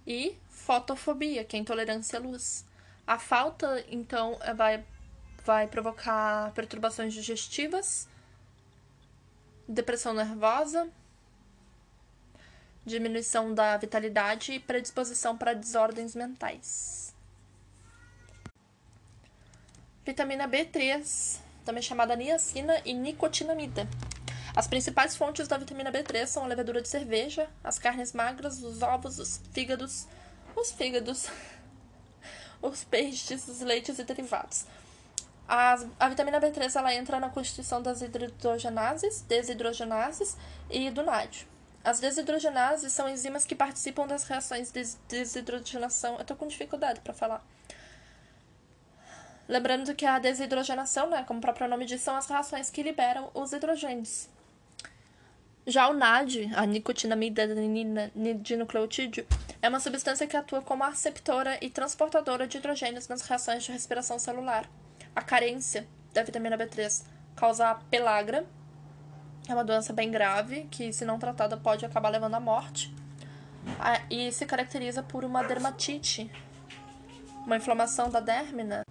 E 0.04 0.36
fotofobia, 0.48 1.44
que 1.44 1.54
é 1.54 1.60
a 1.60 1.62
intolerância 1.62 2.18
à 2.18 2.22
luz. 2.22 2.66
A 3.06 3.16
falta, 3.16 3.84
então, 3.88 4.36
é, 4.40 4.52
vai, 4.52 4.84
vai 5.44 5.68
provocar 5.68 6.50
perturbações 6.52 7.14
digestivas, 7.14 8.08
depressão 9.68 10.12
nervosa, 10.12 10.90
diminuição 12.84 13.54
da 13.54 13.76
vitalidade 13.76 14.52
e 14.52 14.60
predisposição 14.60 15.36
para 15.36 15.54
desordens 15.54 16.14
mentais. 16.14 17.14
Vitamina 20.04 20.48
B3, 20.48 21.38
também 21.64 21.82
chamada 21.82 22.16
niacina 22.16 22.80
e 22.84 22.94
nicotinamida. 22.94 23.86
As 24.56 24.66
principais 24.66 25.14
fontes 25.14 25.46
da 25.46 25.58
vitamina 25.58 25.92
B3 25.92 26.26
são 26.26 26.44
a 26.44 26.46
levedura 26.46 26.80
de 26.80 26.88
cerveja, 26.88 27.48
as 27.62 27.78
carnes 27.78 28.12
magras, 28.12 28.62
os 28.62 28.82
ovos, 28.82 29.18
os 29.18 29.40
fígados, 29.52 30.08
os 30.56 30.72
fígados, 30.72 31.28
os 32.62 32.84
peixes, 32.84 33.46
os 33.46 33.60
leites 33.60 33.98
e 33.98 34.04
derivados. 34.04 34.64
A, 35.46 35.76
vitamina 36.08 36.40
B3 36.40 36.74
ela 36.76 36.94
entra 36.94 37.20
na 37.20 37.30
constituição 37.30 37.80
das 37.80 38.02
hidrogenases, 38.02 39.22
desidrogenases 39.22 40.36
e 40.70 40.90
do 40.90 41.02
nádio. 41.02 41.46
As 41.84 42.00
desidrogenases 42.00 42.92
são 42.92 43.08
enzimas 43.08 43.44
que 43.44 43.54
participam 43.54 44.06
das 44.06 44.24
reações 44.24 44.70
de 44.70 44.82
desidrogenação. 45.08 46.18
Eu 46.18 46.24
tô 46.24 46.36
com 46.36 46.46
dificuldade 46.46 47.00
para 47.00 47.14
falar. 47.14 47.44
Lembrando 49.48 49.94
que 49.94 50.04
a 50.04 50.18
desidrogenação, 50.18 51.08
né, 51.08 51.24
como 51.26 51.38
o 51.38 51.42
próprio 51.42 51.68
nome 51.68 51.86
diz, 51.86 52.02
são 52.02 52.14
as 52.14 52.26
reações 52.26 52.68
que 52.68 52.82
liberam 52.82 53.30
os 53.32 53.52
hidrogênios. 53.52 54.28
Já 55.66 55.88
o 55.88 55.94
NAD, 55.94 56.50
a 56.54 56.66
nicotinamida 56.66 57.46
dinucleotídeo, 58.40 59.26
é 59.60 59.68
uma 59.68 59.80
substância 59.80 60.26
que 60.26 60.36
atua 60.36 60.62
como 60.62 60.84
aceptora 60.84 61.58
e 61.62 61.70
transportadora 61.70 62.46
de 62.46 62.58
hidrogênios 62.58 63.08
nas 63.08 63.22
reações 63.22 63.64
de 63.64 63.72
respiração 63.72 64.18
celular. 64.18 64.68
A 65.16 65.22
carência 65.22 65.86
da 66.12 66.22
vitamina 66.22 66.56
B3 66.56 67.04
causa 67.34 67.70
a 67.70 67.74
pelagra, 67.74 68.46
é 69.48 69.54
uma 69.54 69.64
doença 69.64 69.92
bem 69.92 70.10
grave 70.10 70.66
que, 70.70 70.92
se 70.92 71.04
não 71.04 71.18
tratada, 71.18 71.56
pode 71.56 71.84
acabar 71.84 72.10
levando 72.10 72.34
à 72.34 72.40
morte. 72.40 72.94
Ah, 73.80 74.00
e 74.10 74.30
se 74.30 74.44
caracteriza 74.46 75.02
por 75.02 75.24
uma 75.24 75.42
dermatite, 75.42 76.30
uma 77.46 77.56
inflamação 77.56 78.10
da 78.10 78.20
dermina 78.20 78.82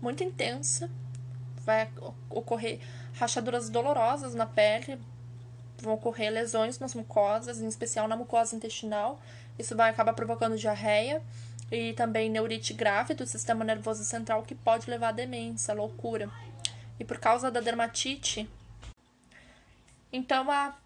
muito 0.00 0.24
intensa. 0.24 0.90
Vai 1.64 1.90
ocorrer 2.30 2.80
rachaduras 3.14 3.68
dolorosas 3.68 4.34
na 4.34 4.46
pele, 4.46 4.98
vão 5.78 5.94
ocorrer 5.94 6.32
lesões 6.32 6.78
nas 6.78 6.94
mucosas, 6.94 7.60
em 7.60 7.68
especial 7.68 8.08
na 8.08 8.16
mucosa 8.16 8.56
intestinal. 8.56 9.20
Isso 9.58 9.76
vai 9.76 9.90
acabar 9.90 10.14
provocando 10.14 10.56
diarreia 10.56 11.22
e 11.70 11.92
também 11.92 12.30
neurite 12.30 12.72
grave 12.72 13.14
do 13.14 13.26
sistema 13.26 13.64
nervoso 13.64 14.02
central, 14.02 14.42
que 14.42 14.54
pode 14.54 14.88
levar 14.88 15.08
à 15.08 15.12
demência, 15.12 15.72
à 15.72 15.74
loucura. 15.74 16.30
E 16.98 17.04
por 17.04 17.18
causa 17.18 17.50
da 17.50 17.60
dermatite, 17.60 18.48
então 20.12 20.50
a 20.50 20.76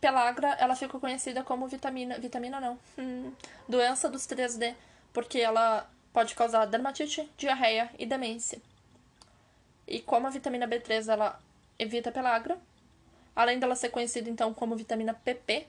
pelagra, 0.00 0.48
ela 0.58 0.74
ficou 0.74 1.00
conhecida 1.00 1.44
como 1.44 1.68
vitamina, 1.68 2.18
vitamina 2.18 2.60
não, 2.60 2.78
hum, 2.98 3.32
doença 3.68 4.08
dos 4.10 4.26
3D, 4.26 4.74
porque 5.12 5.38
ela 5.38 5.88
pode 6.12 6.34
causar 6.34 6.66
dermatite, 6.66 7.30
diarreia 7.38 7.90
e 7.98 8.04
demência. 8.04 8.60
E 9.86 10.00
como 10.00 10.26
a 10.26 10.30
vitamina 10.30 10.66
B3 10.66 11.08
ela 11.12 11.40
evita 11.78 12.10
a 12.10 12.12
pelagra, 12.12 12.58
além 13.34 13.58
dela 13.58 13.76
ser 13.76 13.90
conhecida 13.90 14.28
então 14.28 14.52
como 14.52 14.76
vitamina 14.76 15.14
PP, 15.14 15.66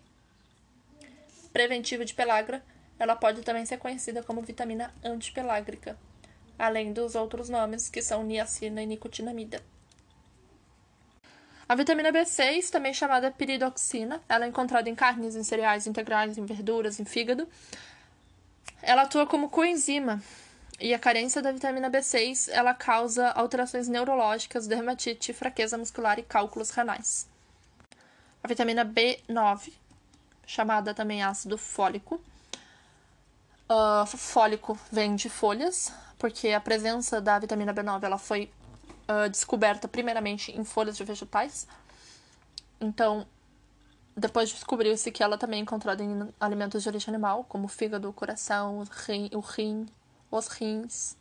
preventiva 1.51 2.03
de 2.03 2.13
pelagra, 2.13 2.63
ela 2.99 3.15
pode 3.15 3.41
também 3.41 3.65
ser 3.65 3.77
conhecida 3.77 4.23
como 4.23 4.41
vitamina 4.41 4.93
antipelágrica, 5.03 5.97
além 6.57 6.91
dos 6.91 7.15
outros 7.15 7.49
nomes 7.49 7.89
que 7.89 8.01
são 8.01 8.23
niacina 8.23 8.81
e 8.81 8.85
nicotinamida. 8.85 9.61
A 11.67 11.75
vitamina 11.75 12.11
B6, 12.11 12.69
também 12.69 12.93
chamada 12.93 13.31
piridoxina, 13.31 14.21
ela 14.27 14.45
é 14.45 14.47
encontrada 14.49 14.89
em 14.89 14.95
carnes, 14.95 15.35
em 15.35 15.43
cereais 15.43 15.87
integrais, 15.87 16.37
em 16.37 16.45
verduras, 16.45 16.99
em 16.99 17.05
fígado. 17.05 17.47
Ela 18.81 19.03
atua 19.03 19.25
como 19.25 19.49
coenzima 19.49 20.21
e 20.79 20.93
a 20.93 20.99
carência 20.99 21.41
da 21.41 21.51
vitamina 21.51 21.89
B6 21.89 22.49
ela 22.51 22.73
causa 22.73 23.29
alterações 23.29 23.87
neurológicas, 23.87 24.67
dermatite, 24.67 25.31
fraqueza 25.31 25.77
muscular 25.77 26.19
e 26.19 26.23
cálculos 26.23 26.71
renais. 26.71 27.27
A 28.43 28.47
vitamina 28.47 28.85
B9, 28.85 29.71
chamada 30.45 30.93
também 30.93 31.23
ácido 31.23 31.57
fólico. 31.57 32.21
Uh, 33.69 34.05
fólico 34.05 34.77
vem 34.91 35.15
de 35.15 35.29
folhas, 35.29 35.93
porque 36.19 36.49
a 36.49 36.59
presença 36.59 37.21
da 37.21 37.39
vitamina 37.39 37.73
B9 37.73 38.03
ela 38.03 38.17
foi 38.17 38.51
uh, 39.07 39.29
descoberta 39.29 39.87
primeiramente 39.87 40.51
em 40.51 40.63
folhas 40.63 40.97
de 40.97 41.03
vegetais. 41.03 41.67
Então, 42.79 43.25
depois 44.15 44.49
descobriu-se 44.49 45.11
que 45.11 45.23
ela 45.23 45.37
também 45.37 45.59
é 45.59 45.63
encontrada 45.63 46.03
em 46.03 46.29
alimentos 46.39 46.83
de 46.83 46.89
origem 46.89 47.13
animal, 47.13 47.45
como 47.47 47.65
o 47.65 47.69
fígado, 47.69 48.09
o 48.09 48.13
coração, 48.13 48.79
o 48.79 48.83
rim, 48.83 49.29
o 49.33 49.39
rim 49.39 49.87
os 50.35 50.47
rins, 50.47 51.15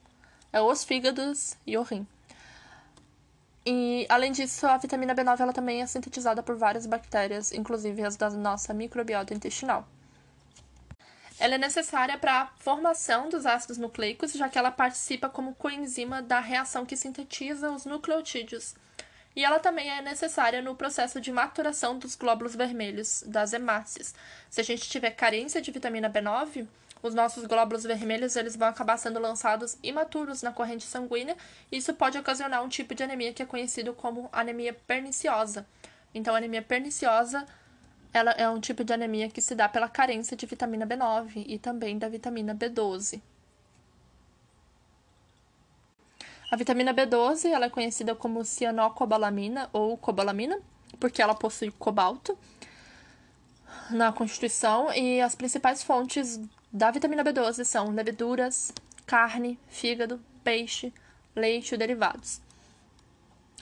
é 0.53 0.61
os 0.61 0.85
fígados 0.85 1.57
e 1.67 1.77
o 1.77 1.83
rim. 1.83 2.07
E, 3.65 4.07
além 4.09 4.33
disso, 4.33 4.67
a 4.67 4.77
vitamina 4.77 5.15
B9 5.15 5.41
ela 5.41 5.53
também 5.53 5.83
é 5.83 5.87
sintetizada 5.87 6.43
por 6.43 6.57
várias 6.57 6.87
bactérias, 6.87 7.53
inclusive 7.53 8.03
as 8.03 8.17
da 8.17 8.31
nossa 8.31 8.75
microbiota 8.75 9.35
intestinal. 9.35 9.87
Ela 11.43 11.57
é 11.57 11.59
necessária 11.59 12.17
para 12.17 12.43
a 12.43 12.47
formação 12.59 13.29
dos 13.29 13.47
ácidos 13.47 13.77
nucleicos, 13.77 14.33
já 14.33 14.49
que 14.49 14.57
ela 14.57 14.71
participa 14.71 15.29
como 15.29 15.57
coenzima 15.57 16.23
da 16.23 16.39
reação 16.39 16.87
que 16.87 16.97
sintetiza 16.97 17.69
os 17.73 17.85
nucleotídeos. 17.85 18.77
E 19.35 19.45
ela 19.45 19.59
também 19.59 19.91
é 19.91 20.01
necessária 20.01 20.63
no 20.63 20.77
processo 20.77 21.21
de 21.21 21.33
maturação 21.33 21.99
dos 21.99 22.15
glóbulos 22.15 22.55
vermelhos, 22.55 23.25
das 23.27 23.53
hemácias. 23.53 24.15
Se 24.49 24.61
a 24.61 24.65
gente 24.65 24.89
tiver 24.89 25.11
carência 25.11 25.61
de 25.61 25.73
vitamina 25.73 26.09
B9, 26.09 26.65
os 27.03 27.13
nossos 27.13 27.45
glóbulos 27.45 27.83
vermelhos 27.83 28.37
eles 28.37 28.55
vão 28.55 28.69
acabar 28.69 28.97
sendo 28.97 29.19
lançados 29.19 29.77
imaturos 29.83 30.43
na 30.43 30.53
corrente 30.53 30.85
sanguínea, 30.85 31.37
e 31.73 31.79
isso 31.79 31.93
pode 31.93 32.17
ocasionar 32.17 32.63
um 32.63 32.69
tipo 32.69 32.95
de 32.95 33.03
anemia 33.03 33.33
que 33.33 33.43
é 33.43 33.47
conhecido 33.47 33.93
como 33.93 34.29
anemia 34.31 34.75
perniciosa. 34.87 35.67
Então, 36.15 36.37
anemia 36.37 36.63
perniciosa 36.63 37.45
ela 38.13 38.33
é 38.33 38.49
um 38.49 38.61
tipo 38.61 38.85
de 38.85 38.93
anemia 38.93 39.29
que 39.29 39.41
se 39.41 39.55
dá 39.55 39.69
pela 39.69 39.89
carência 39.89 40.37
de 40.37 40.45
vitamina 40.47 40.87
B9 40.87 41.45
e 41.47 41.59
também 41.59 41.99
da 41.99 42.09
vitamina 42.09 42.55
B12. 42.55 43.21
A 46.51 46.57
vitamina 46.57 46.93
B12 46.93 47.47
ela 47.51 47.67
é 47.67 47.71
conhecida 47.71 48.15
como 48.15 48.45
cianocobalamina 48.45 49.71
ou 49.73 49.97
cobalamina, 49.97 50.61
porque 51.01 51.23
ela 51.23 51.35
possui 51.35 51.71
cobalto 51.71 52.39
na 53.91 54.13
constituição 54.13 54.93
e 54.93 55.21
as 55.21 55.35
principais 55.35 55.83
fontes 55.83 56.39
da 56.71 56.91
vitamina 56.91 57.25
B12 57.25 57.65
são 57.65 57.91
leveduras, 57.91 58.71
carne, 59.07 59.59
fígado, 59.69 60.21
peixe, 60.45 60.93
leite 61.35 61.75
e 61.75 61.79
derivados. 61.79 62.41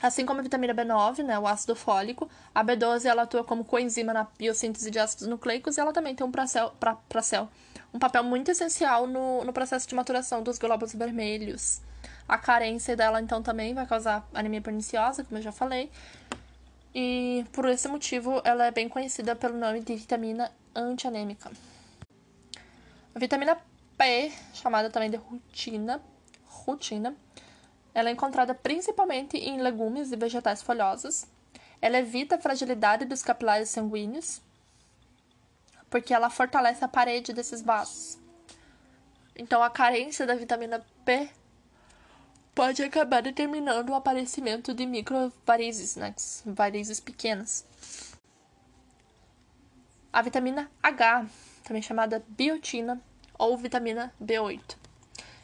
Assim 0.03 0.25
como 0.25 0.41
a 0.41 0.43
vitamina 0.43 0.75
B9, 0.75 1.23
né, 1.23 1.39
o 1.39 1.47
ácido 1.47 1.77
fólico, 1.77 2.29
a 2.55 2.65
B12 2.65 3.05
ela 3.05 3.23
atua 3.23 3.45
como 3.45 3.65
coenzima 3.65 4.15
na 4.15 4.27
biossíntese 4.39 4.91
de 4.91 4.99
ácidos 4.99 5.27
nucleicos 5.27 5.77
e 5.77 5.81
ela 5.81 5.93
também 5.93 6.15
tem 6.15 6.27
um, 6.27 6.31
pracel, 6.31 6.71
pra, 6.81 6.95
pracel, 6.95 7.49
um 7.93 7.99
papel 7.99 8.25
muito 8.25 8.51
essencial 8.51 9.07
no, 9.07 9.45
no 9.45 9.53
processo 9.53 9.87
de 9.87 9.95
maturação 9.95 10.43
dos 10.43 10.59
glóbulos 10.59 10.95
vermelhos. 10.95 11.83
A 12.27 12.39
carência 12.39 12.97
dela, 12.97 13.21
então, 13.21 13.43
também 13.43 13.75
vai 13.75 13.85
causar 13.87 14.27
anemia 14.33 14.61
perniciosa, 14.61 15.25
como 15.25 15.39
eu 15.39 15.43
já 15.43 15.53
falei. 15.53 15.91
E 16.95 17.45
por 17.53 17.69
esse 17.69 17.89
motivo, 17.89 18.41
ela 18.45 18.67
é 18.67 18.71
bem 18.71 18.89
conhecida 18.89 19.35
pelo 19.37 19.59
nome 19.59 19.81
de 19.81 19.97
vitamina 19.97 20.51
antianêmica. 20.75 21.51
A 23.15 23.19
vitamina 23.19 23.59
P, 23.99 24.33
chamada 24.55 24.89
também 24.89 25.11
de 25.11 25.17
rutina, 25.17 26.01
rutina, 26.47 27.15
ela 27.95 28.09
é 28.09 28.13
encontrada 28.13 28.55
principalmente 28.55 29.37
em 29.37 29.61
legumes 29.61 30.13
e 30.13 30.17
vegetais 30.17 30.63
folhosos. 30.63 31.27
Ela 31.83 31.99
evita 31.99 32.37
a 32.37 32.41
fragilidade 32.41 33.05
dos 33.05 33.23
capilares 33.23 33.71
sanguíneos, 33.71 34.41
porque 35.89 36.15
ela 36.15 36.31
fortalece 36.31 36.85
a 36.85 36.89
parede 36.89 37.33
desses 37.33 37.63
vasos. 37.63 38.19
Então, 39.35 39.63
a 39.63 39.71
carência 39.71 40.27
da 40.27 40.35
vitamina 40.35 40.85
P 41.05 41.31
pode 42.55 42.83
acabar 42.83 43.23
determinando 43.23 43.93
o 43.93 43.95
aparecimento 43.95 44.75
de 44.75 44.85
microvarizes, 44.85 45.97
né? 45.97 46.15
varizes 46.45 47.01
pequenas. 47.01 47.65
A 50.13 50.21
vitamina 50.21 50.71
H, 50.83 51.27
também 51.65 51.81
chamada 51.81 52.23
biotina 52.29 53.01
ou 53.39 53.57
vitamina 53.57 54.13
B8. 54.23 54.77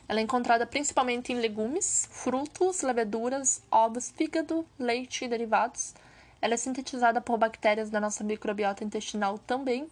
Ela 0.08 0.20
é 0.20 0.22
encontrada 0.22 0.66
principalmente 0.66 1.32
em 1.32 1.40
legumes, 1.40 2.08
frutos, 2.10 2.82
leveduras, 2.82 3.62
ovos, 3.70 4.10
fígado, 4.10 4.66
leite 4.78 5.24
e 5.24 5.28
derivados. 5.28 5.94
Ela 6.40 6.54
é 6.54 6.56
sintetizada 6.56 7.20
por 7.20 7.38
bactérias 7.38 7.90
da 7.90 8.00
nossa 8.00 8.22
microbiota 8.22 8.84
intestinal 8.84 9.38
também 9.38 9.88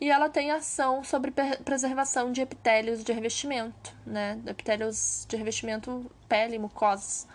e 0.00 0.10
ela 0.10 0.28
tem 0.28 0.50
ação 0.50 1.04
sobre 1.04 1.32
preservação 1.64 2.32
de 2.32 2.40
epitélios 2.40 3.04
de 3.04 3.12
revestimento, 3.12 3.94
né? 4.04 4.40
Epitélios 4.46 5.24
de 5.28 5.36
revestimento 5.36 6.10
pele, 6.28 6.58
mucosas. 6.58 7.26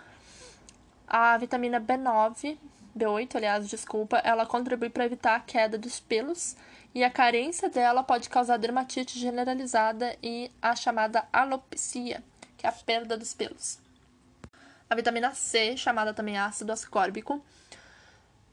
A 1.08 1.36
vitamina 1.38 1.80
B9, 1.80 2.58
B8, 2.96 3.36
aliás, 3.36 3.68
desculpa, 3.68 4.18
ela 4.18 4.46
contribui 4.46 4.90
para 4.90 5.04
evitar 5.04 5.36
a 5.36 5.40
queda 5.40 5.78
dos 5.78 6.00
pelos 6.00 6.56
e 6.94 7.04
a 7.04 7.10
carência 7.10 7.68
dela 7.68 8.02
pode 8.02 8.28
causar 8.28 8.56
dermatite 8.56 9.18
generalizada 9.18 10.16
e 10.22 10.50
a 10.60 10.74
chamada 10.74 11.24
alopecia, 11.32 12.22
que 12.56 12.66
é 12.66 12.68
a 12.68 12.72
perda 12.72 13.16
dos 13.16 13.32
pelos. 13.32 13.78
A 14.88 14.94
vitamina 14.94 15.32
C, 15.34 15.76
chamada 15.76 16.12
também 16.12 16.36
ácido 16.36 16.72
ascórbico, 16.72 17.40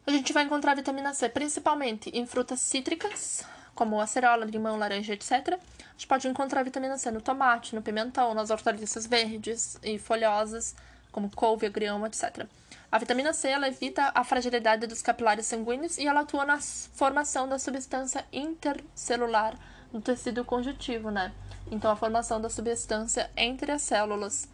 a 0.05 0.11
gente 0.11 0.31
vai 0.31 0.43
encontrar 0.43 0.73
a 0.73 0.75
vitamina 0.75 1.13
C 1.13 1.27
principalmente 1.27 2.09
em 2.13 2.25
frutas 2.25 2.59
cítricas, 2.59 3.43
como 3.73 3.99
acerola, 3.99 4.45
limão, 4.45 4.77
laranja, 4.77 5.13
etc. 5.13 5.31
A 5.31 5.91
gente 5.93 6.07
pode 6.07 6.27
encontrar 6.27 6.63
vitamina 6.63 6.97
C 6.97 7.11
no 7.11 7.21
tomate, 7.21 7.75
no 7.75 7.81
pimentão, 7.81 8.33
nas 8.33 8.49
hortaliças 8.49 9.05
verdes 9.05 9.79
e 9.83 9.97
folhosas, 9.97 10.75
como 11.17 11.31
couve, 11.31 11.65
agrião, 11.65 12.05
etc. 12.05 12.45
A 12.91 12.99
vitamina 12.99 13.33
C 13.33 13.47
ela 13.47 13.67
evita 13.67 14.11
a 14.13 14.23
fragilidade 14.23 14.85
dos 14.85 15.01
capilares 15.01 15.47
sanguíneos 15.47 15.97
e 15.97 16.05
ela 16.05 16.19
atua 16.19 16.45
na 16.45 16.59
formação 16.61 17.49
da 17.49 17.57
substância 17.57 18.23
intercelular 18.31 19.57
no 19.91 19.99
tecido 19.99 20.45
conjuntivo, 20.45 21.09
né? 21.09 21.33
Então, 21.71 21.89
a 21.89 21.95
formação 21.95 22.39
da 22.39 22.51
substância 22.51 23.31
entre 23.35 23.71
as 23.71 23.81
células 23.81 24.47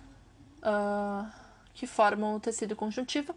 uh, 0.59 1.29
que 1.73 1.85
formam 1.85 2.35
o 2.35 2.39
tecido 2.39 2.77
conjuntivo. 2.77 3.35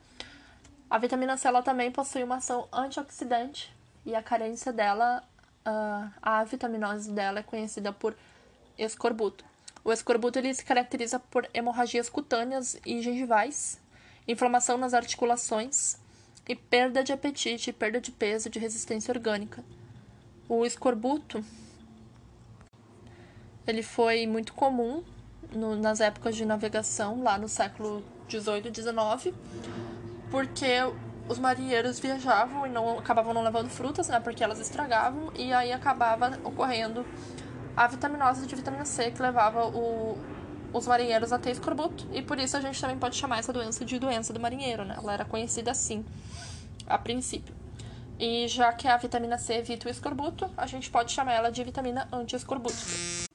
A 0.88 0.96
vitamina 0.96 1.36
C 1.36 1.48
ela 1.48 1.62
também 1.62 1.90
possui 1.90 2.22
uma 2.22 2.36
ação 2.36 2.68
antioxidante 2.72 3.74
e 4.04 4.14
a 4.14 4.22
carência 4.22 4.72
dela 4.72 5.20
uh, 5.66 6.12
a 6.22 6.44
vitaminose 6.44 7.10
dela 7.10 7.40
é 7.40 7.42
conhecida 7.42 7.92
por 7.92 8.14
escorbuto. 8.78 9.44
O 9.86 9.92
escorbuto 9.92 10.36
ele 10.36 10.52
se 10.52 10.64
caracteriza 10.64 11.20
por 11.20 11.48
hemorragias 11.54 12.08
cutâneas 12.08 12.76
e 12.84 13.00
gengivais, 13.00 13.80
inflamação 14.26 14.76
nas 14.76 14.92
articulações 14.92 15.96
e 16.48 16.56
perda 16.56 17.04
de 17.04 17.12
apetite, 17.12 17.72
perda 17.72 18.00
de 18.00 18.10
peso, 18.10 18.50
de 18.50 18.58
resistência 18.58 19.12
orgânica. 19.12 19.62
O 20.48 20.66
escorbuto 20.66 21.40
ele 23.64 23.80
foi 23.80 24.26
muito 24.26 24.54
comum 24.54 25.04
no, 25.52 25.76
nas 25.76 26.00
épocas 26.00 26.34
de 26.34 26.44
navegação 26.44 27.22
lá 27.22 27.38
no 27.38 27.48
século 27.48 28.02
18 28.26 28.66
e 28.66 28.70
19, 28.72 29.32
porque 30.32 30.78
os 31.28 31.38
marinheiros 31.38 32.00
viajavam 32.00 32.66
e 32.66 32.70
não 32.70 32.98
acabavam 32.98 33.32
não 33.32 33.44
levando 33.44 33.70
frutas, 33.70 34.08
né, 34.08 34.18
porque 34.18 34.42
elas 34.42 34.58
estragavam 34.58 35.30
e 35.36 35.52
aí 35.52 35.70
acabava 35.70 36.40
ocorrendo 36.42 37.06
a 37.76 37.86
vitaminose 37.86 38.46
de 38.46 38.54
vitamina 38.54 38.84
C 38.84 39.10
que 39.10 39.20
levava 39.20 39.66
o, 39.66 40.18
os 40.72 40.86
marinheiros 40.86 41.32
a 41.32 41.38
ter 41.38 41.50
escorbuto 41.50 42.08
e 42.12 42.22
por 42.22 42.38
isso 42.38 42.56
a 42.56 42.60
gente 42.60 42.80
também 42.80 42.98
pode 42.98 43.16
chamar 43.16 43.38
essa 43.38 43.52
doença 43.52 43.84
de 43.84 43.98
doença 43.98 44.32
do 44.32 44.40
marinheiro, 44.40 44.84
né? 44.84 44.96
Ela 44.96 45.12
era 45.12 45.24
conhecida 45.24 45.70
assim 45.70 46.04
a 46.86 46.96
princípio. 46.96 47.54
E 48.18 48.48
já 48.48 48.72
que 48.72 48.88
a 48.88 48.96
vitamina 48.96 49.36
C 49.36 49.54
evita 49.54 49.88
o 49.88 49.90
escorbuto, 49.90 50.50
a 50.56 50.66
gente 50.66 50.90
pode 50.90 51.12
chamar 51.12 51.34
ela 51.34 51.50
de 51.50 51.62
vitamina 51.62 52.08
anti-escorbútica. 52.10 53.28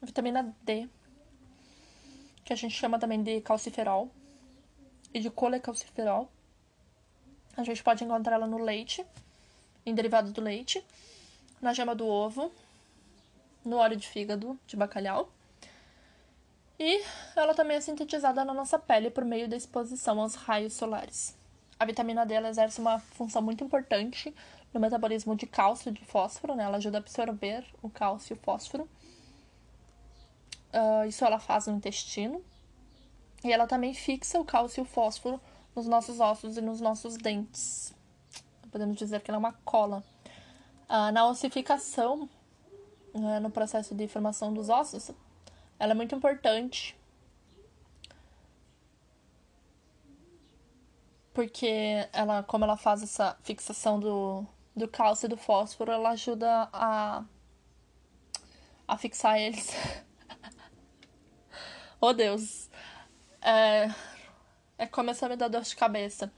Vitamina 0.00 0.54
D, 0.62 0.88
que 2.44 2.52
a 2.52 2.56
gente 2.56 2.74
chama 2.74 2.98
também 2.98 3.22
de 3.22 3.40
calciferol 3.42 4.10
e 5.12 5.20
de 5.20 5.28
colecalciferol 5.28 6.30
a 7.56 7.62
gente 7.62 7.82
pode 7.82 8.02
encontrar 8.02 8.36
ela 8.36 8.46
no 8.46 8.58
leite, 8.58 9.04
em 9.84 9.94
derivados 9.94 10.32
do 10.32 10.40
leite, 10.40 10.82
na 11.60 11.72
gema 11.72 11.94
do 11.94 12.06
ovo, 12.06 12.50
no 13.64 13.76
óleo 13.76 13.96
de 13.96 14.08
fígado 14.08 14.58
de 14.66 14.76
bacalhau. 14.76 15.30
E 16.78 17.02
ela 17.36 17.54
também 17.54 17.76
é 17.76 17.80
sintetizada 17.80 18.44
na 18.44 18.52
nossa 18.52 18.78
pele 18.78 19.10
por 19.10 19.24
meio 19.24 19.48
da 19.48 19.56
exposição 19.56 20.20
aos 20.20 20.34
raios 20.34 20.72
solares. 20.72 21.36
A 21.78 21.84
vitamina 21.84 22.24
D 22.24 22.34
exerce 22.34 22.80
uma 22.80 22.98
função 22.98 23.42
muito 23.42 23.62
importante 23.62 24.34
no 24.72 24.80
metabolismo 24.80 25.36
de 25.36 25.46
cálcio 25.46 25.90
e 25.90 25.92
de 25.92 26.04
fósforo, 26.04 26.54
né? 26.54 26.64
Ela 26.64 26.78
ajuda 26.78 26.98
a 26.98 27.00
absorver 27.00 27.64
o 27.82 27.90
cálcio 27.90 28.34
e 28.34 28.36
o 28.36 28.40
fósforo. 28.40 28.88
Uh, 30.72 31.06
isso 31.06 31.24
ela 31.24 31.38
faz 31.38 31.66
no 31.66 31.76
intestino. 31.76 32.42
E 33.44 33.52
ela 33.52 33.66
também 33.66 33.92
fixa 33.92 34.40
o 34.40 34.44
cálcio 34.44 34.80
e 34.80 34.82
o 34.82 34.86
fósforo 34.86 35.40
nos 35.74 35.86
nossos 35.86 36.20
ossos 36.20 36.56
e 36.56 36.60
nos 36.60 36.80
nossos 36.80 37.16
dentes. 37.16 37.94
Podemos 38.70 38.96
dizer 38.96 39.20
que 39.20 39.30
ela 39.30 39.36
é 39.36 39.40
uma 39.40 39.52
cola. 39.64 40.02
Ah, 40.88 41.10
na 41.10 41.26
ossificação, 41.26 42.28
né, 43.14 43.40
no 43.40 43.50
processo 43.50 43.94
de 43.94 44.08
formação 44.08 44.52
dos 44.52 44.68
ossos, 44.68 45.10
ela 45.78 45.92
é 45.92 45.94
muito 45.94 46.14
importante. 46.14 46.96
Porque 51.34 52.06
ela, 52.12 52.42
como 52.42 52.64
ela 52.64 52.76
faz 52.76 53.02
essa 53.02 53.36
fixação 53.42 53.98
do, 53.98 54.46
do 54.76 54.86
cálcio 54.86 55.26
e 55.26 55.28
do 55.28 55.36
fósforo, 55.36 55.90
ela 55.90 56.10
ajuda 56.10 56.68
a, 56.72 57.24
a 58.86 58.98
fixar 58.98 59.38
eles. 59.38 59.70
oh 62.00 62.12
Deus! 62.12 62.70
É, 63.40 63.88
é 64.78 64.86
começar 64.86 65.26
a 65.26 65.28
me 65.30 65.36
dar 65.36 65.48
dor 65.48 65.62
de 65.62 65.74
cabeça. 65.74 66.30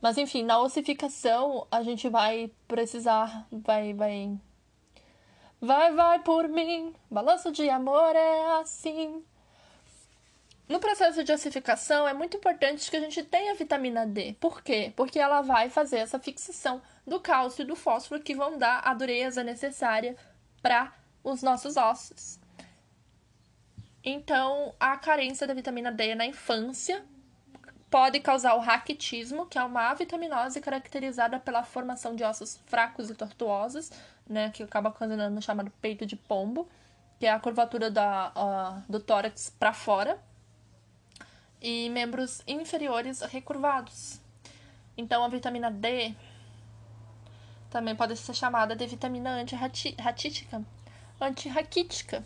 Mas 0.00 0.18
enfim, 0.18 0.42
na 0.44 0.60
ossificação 0.60 1.66
a 1.70 1.82
gente 1.82 2.08
vai 2.08 2.50
precisar, 2.68 3.46
vai, 3.50 3.94
vai. 3.94 4.38
Vai, 5.60 5.92
vai 5.92 6.18
por 6.20 6.48
mim, 6.48 6.94
balanço 7.10 7.50
de 7.50 7.68
amor 7.70 8.14
é 8.14 8.60
assim. 8.60 9.24
No 10.68 10.80
processo 10.80 11.22
de 11.22 11.32
ossificação 11.32 12.06
é 12.08 12.12
muito 12.12 12.36
importante 12.36 12.90
que 12.90 12.96
a 12.96 13.00
gente 13.00 13.22
tenha 13.22 13.54
vitamina 13.54 14.04
D. 14.04 14.34
Por 14.40 14.62
quê? 14.62 14.92
Porque 14.96 15.18
ela 15.18 15.40
vai 15.40 15.70
fazer 15.70 15.98
essa 15.98 16.18
fixação 16.18 16.82
do 17.06 17.20
cálcio 17.20 17.62
e 17.62 17.66
do 17.66 17.76
fósforo 17.76 18.22
que 18.22 18.34
vão 18.34 18.58
dar 18.58 18.80
a 18.84 18.92
dureza 18.92 19.44
necessária 19.44 20.16
para 20.60 20.92
os 21.22 21.42
nossos 21.42 21.76
ossos. 21.76 22.38
Então, 24.04 24.74
a 24.78 24.96
carência 24.96 25.46
da 25.46 25.54
vitamina 25.54 25.90
D 25.90 26.14
na 26.14 26.26
infância 26.26 27.04
pode 27.90 28.20
causar 28.20 28.54
o 28.54 28.60
raquitismo, 28.60 29.46
que 29.46 29.58
é 29.58 29.62
uma 29.62 29.90
avitaminose 29.90 30.60
caracterizada 30.60 31.38
pela 31.38 31.62
formação 31.62 32.14
de 32.14 32.24
ossos 32.24 32.60
fracos 32.66 33.10
e 33.10 33.14
tortuosos, 33.14 33.90
né, 34.28 34.50
que 34.50 34.62
acaba 34.62 34.88
ocasionando 34.90 35.38
o 35.38 35.42
chamado 35.42 35.70
peito 35.80 36.04
de 36.04 36.16
pombo, 36.16 36.68
que 37.18 37.26
é 37.26 37.30
a 37.30 37.38
curvatura 37.38 37.90
da, 37.90 38.32
uh, 38.36 38.92
do 38.92 39.00
tórax 39.00 39.54
para 39.58 39.72
fora, 39.72 40.18
e 41.60 41.88
membros 41.90 42.42
inferiores 42.46 43.20
recurvados. 43.22 44.20
Então, 44.96 45.24
a 45.24 45.28
vitamina 45.28 45.70
D 45.70 46.14
também 47.70 47.94
pode 47.94 48.16
ser 48.16 48.34
chamada 48.34 48.74
de 48.76 48.86
vitamina 48.86 49.30
antirratítica, 49.30 50.62
antirraquítica, 51.20 52.22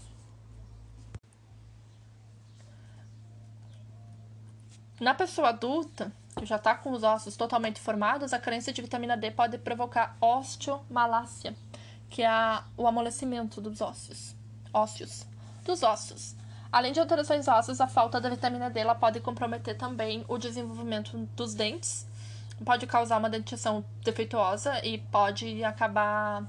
Na 5.01 5.15
pessoa 5.15 5.49
adulta, 5.49 6.13
que 6.39 6.45
já 6.45 6.57
está 6.57 6.75
com 6.75 6.93
os 6.93 7.03
ossos 7.03 7.35
totalmente 7.35 7.81
formados, 7.81 8.35
a 8.35 8.39
carência 8.39 8.71
de 8.71 8.83
vitamina 8.83 9.17
D 9.17 9.31
pode 9.31 9.57
provocar 9.57 10.15
osteomalácia, 10.21 11.57
que 12.11 12.23
é 12.23 12.29
o 12.77 12.87
amolecimento 12.87 13.63
dos 13.63 13.81
ossos, 13.81 14.37
ósseos, 14.75 15.25
dos 15.65 15.83
ossos. 15.83 16.37
Além 16.71 16.93
de 16.93 17.01
alterações 17.01 17.49
ósseas, 17.49 17.81
a 17.81 17.87
falta 17.87 18.21
da 18.21 18.29
vitamina 18.29 18.69
D 18.69 18.81
pode 19.01 19.21
comprometer 19.21 19.75
também 19.75 20.23
o 20.29 20.37
desenvolvimento 20.37 21.17
dos 21.35 21.55
dentes, 21.55 22.07
pode 22.63 22.87
causar 22.87 23.17
uma 23.17 23.31
dentição 23.31 23.83
defeituosa 24.05 24.85
e 24.85 24.99
pode 24.99 25.65
acabar 25.65 26.45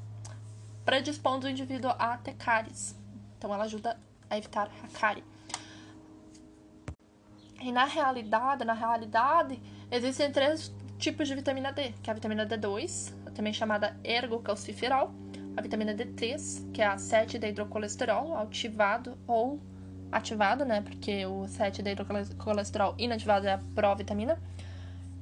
predispondo 0.83 1.47
o 1.47 1.49
indivíduo 1.49 1.91
a 1.97 2.17
ter 2.17 2.33
cáries. 2.33 2.93
Então 3.37 3.53
ela 3.53 3.63
ajuda 3.63 3.97
a 4.29 4.37
evitar 4.37 4.69
a 4.83 4.99
cárie. 4.99 5.23
E 7.61 7.71
na 7.71 7.85
realidade, 7.85 8.65
na 8.65 8.73
realidade, 8.73 9.61
existem 9.91 10.31
três 10.31 10.73
tipos 10.97 11.27
de 11.27 11.35
vitamina 11.35 11.71
D, 11.71 11.93
que 12.01 12.09
é 12.09 12.11
a 12.11 12.13
vitamina 12.13 12.45
D2, 12.45 13.13
também 13.33 13.53
chamada 13.53 13.95
ergocalciferol, 14.03 15.11
a 15.55 15.61
vitamina 15.61 15.93
D3, 15.93 16.71
que 16.71 16.81
é 16.81 16.87
a 16.87 16.95
7-hidrocolesterol 16.95 18.37
ativado 18.37 19.17
ou 19.27 19.59
ativado, 20.11 20.65
né? 20.65 20.81
Porque 20.81 21.25
o 21.25 21.43
7-hidrocolesterol 21.43 22.95
inativado 22.97 23.47
é 23.47 23.53
a 23.53 23.59
provitamina. 23.75 24.39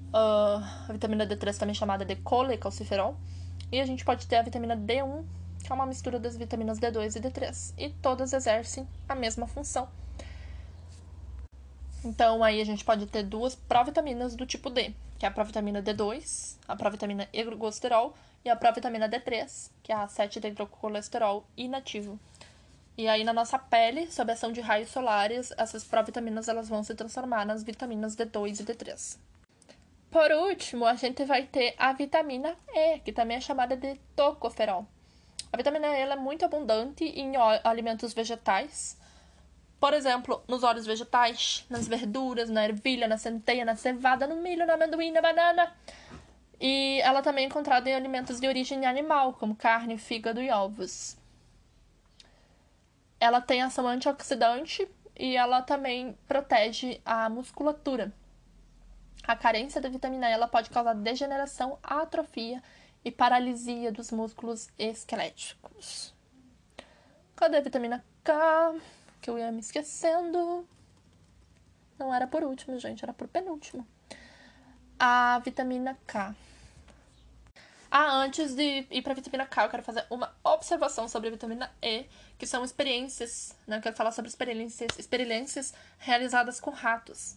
Uh, 0.10 0.64
a 0.88 0.92
vitamina 0.92 1.28
D3 1.28 1.58
também 1.58 1.76
chamada 1.76 2.06
de 2.06 2.16
colecalciferol. 2.18 3.18
E 3.72 3.80
a 3.80 3.86
gente 3.86 4.04
pode 4.04 4.26
ter 4.28 4.38
a 4.38 4.42
vitamina 4.42 4.76
D1, 4.76 5.24
que 5.64 5.72
é 5.72 5.76
uma 5.76 5.86
mistura 5.86 6.20
das 6.20 6.36
vitaminas 6.36 6.80
D2 6.80 7.16
e 7.16 7.20
D3. 7.20 7.74
E 7.78 7.90
todas 7.90 8.34
exercem 8.34 8.88
a 9.08 9.16
mesma 9.16 9.46
função. 9.46 9.88
Então 12.04 12.44
aí 12.44 12.62
a 12.62 12.66
gente 12.66 12.86
pode 12.86 13.06
ter 13.08 13.24
duas 13.24 13.56
provitaminas 13.56 14.36
do 14.36 14.46
tipo 14.46 14.70
D, 14.70 14.94
que 15.18 15.26
é 15.26 15.30
a 15.30 15.32
provitamina 15.32 15.84
D2, 15.84 16.56
a 16.68 16.76
provitamina 16.76 17.28
ergosterol 17.34 18.16
e 18.44 18.50
a 18.50 18.56
provitamina 18.56 19.10
D3, 19.10 19.70
que 19.84 19.92
é 19.92 19.96
a 19.96 20.08
7-hidrocolesterol 20.08 21.44
inativo. 21.58 22.18
E 22.98 23.08
aí 23.08 23.24
na 23.24 23.34
nossa 23.34 23.60
pele, 23.60 24.12
sob 24.12 24.32
ação 24.32 24.52
de 24.52 24.62
raios 24.62 24.90
solares, 24.90 25.54
essas 25.58 25.84
provitaminas 25.84 26.48
elas 26.48 26.70
vão 26.70 26.84
se 26.84 26.96
transformar 26.96 27.46
nas 27.46 27.64
vitaminas 27.64 28.16
D2 28.16 28.62
e 28.62 28.64
D3. 28.64 29.18
Por 30.10 30.32
último, 30.32 30.86
a 30.86 30.96
gente 30.96 31.24
vai 31.24 31.44
ter 31.44 31.76
a 31.78 31.94
vitamina 31.94 32.56
E, 32.74 33.00
que 33.00 33.14
também 33.14 33.38
é 33.38 33.42
chamada 33.42 33.78
de 33.78 33.96
tocoferol. 34.16 34.86
A 35.54 35.58
vitamina 35.58 35.88
E 35.88 36.02
é 36.02 36.16
muito 36.16 36.44
abundante 36.44 37.04
em 37.04 37.34
alimentos 37.64 38.14
vegetais, 38.14 38.98
por 39.80 39.94
exemplo, 39.94 40.44
nos 40.48 40.64
óleos 40.64 40.86
vegetais, 40.86 41.66
nas 41.70 41.88
verduras, 41.88 42.50
na 42.50 42.66
ervilha, 42.66 43.08
na 43.08 43.18
centeia, 43.18 43.64
na 43.64 43.76
cevada, 43.76 44.28
no 44.28 44.36
milho, 44.36 44.66
na 44.66 44.74
amendoim, 44.74 45.12
na 45.12 45.22
banana. 45.22 45.74
E 46.60 47.00
ela 47.02 47.22
também 47.22 47.46
é 47.46 47.48
encontrada 47.48 47.90
em 47.90 47.96
alimentos 47.96 48.40
de 48.40 48.48
origem 48.48 48.86
animal, 48.86 49.34
como 49.34 49.56
carne, 49.56 49.98
fígado 49.98 50.42
e 50.42 50.52
ovos. 50.52 51.18
Ela 53.20 53.40
tem 53.40 53.62
ação 53.62 53.88
antioxidante 53.88 54.88
e 55.18 55.38
ela 55.38 55.62
também 55.62 56.18
protege 56.28 57.02
a 57.06 57.30
musculatura. 57.30 58.12
A 59.24 59.36
carência 59.36 59.80
da 59.80 59.90
vitamina 59.90 60.30
E 60.30 60.34
ela 60.34 60.48
pode 60.48 60.70
causar 60.70 60.94
degeneração, 60.94 61.78
atrofia 61.84 62.62
e 63.04 63.12
paralisia 63.12 63.92
dos 63.92 64.12
músculos 64.12 64.70
esqueléticos. 64.78 66.14
Cadê 67.36 67.58
a 67.58 67.62
vitamina 67.62 68.04
K? 68.24 68.76
Que 69.22 69.30
eu 69.30 69.38
ia 69.38 69.52
me 69.52 69.60
esquecendo. 69.60 70.68
Não 71.98 72.14
era 72.14 72.28
por 72.28 72.44
último, 72.44 72.80
gente, 72.80 73.04
era 73.04 73.14
por 73.14 73.28
penúltimo. 73.28 73.86
A 74.98 75.40
vitamina 75.44 75.98
K. 76.08 76.36
Ah, 77.92 78.18
antes 78.18 78.54
de 78.54 78.86
ir 78.92 79.02
para 79.02 79.16
vitamina 79.16 79.46
K, 79.46 79.66
eu 79.66 79.70
quero 79.70 79.84
fazer 79.84 80.06
uma 80.10 80.32
observação 80.44 81.08
sobre 81.08 81.30
a 81.30 81.32
vitamina 81.32 81.72
E, 81.82 82.06
que 82.38 82.46
são 82.46 82.64
experiências, 82.64 83.56
né? 83.66 83.78
Eu 83.78 83.82
quero 83.82 83.96
falar 83.96 84.12
sobre 84.12 84.30
experiências, 84.30 84.98
experiências 85.00 85.74
realizadas 85.98 86.60
com 86.60 86.70
ratos, 86.70 87.36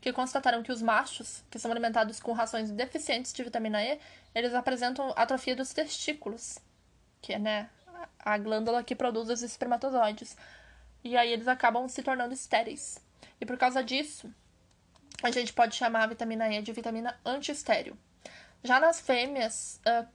que 0.00 0.10
constataram 0.12 0.62
que 0.62 0.72
os 0.72 0.80
machos, 0.80 1.44
que 1.50 1.58
são 1.58 1.70
alimentados 1.70 2.18
com 2.18 2.32
rações 2.32 2.70
deficientes 2.70 3.32
de 3.32 3.44
vitamina 3.44 3.84
E, 3.84 4.00
eles 4.34 4.54
apresentam 4.54 5.12
atrofia 5.14 5.54
dos 5.54 5.72
testículos, 5.74 6.58
que 7.20 7.34
é, 7.34 7.38
né, 7.38 7.68
a 8.18 8.38
glândula 8.38 8.82
que 8.82 8.94
produz 8.94 9.28
os 9.28 9.42
espermatozoides 9.42 10.34
e 11.02 11.16
aí 11.16 11.32
eles 11.32 11.48
acabam 11.48 11.88
se 11.88 12.02
tornando 12.02 12.34
estéreis. 12.34 13.00
E 13.40 13.46
por 13.46 13.56
causa 13.56 13.82
disso, 13.82 14.32
a 15.22 15.30
gente 15.30 15.52
pode 15.52 15.74
chamar 15.74 16.04
a 16.04 16.06
vitamina 16.06 16.48
E 16.48 16.62
de 16.62 16.72
vitamina 16.72 17.18
antiestéreo. 17.24 17.96
Já 18.62 18.78
nas 18.78 19.00
fêmeas, 19.00 19.80
uh, 19.86 20.06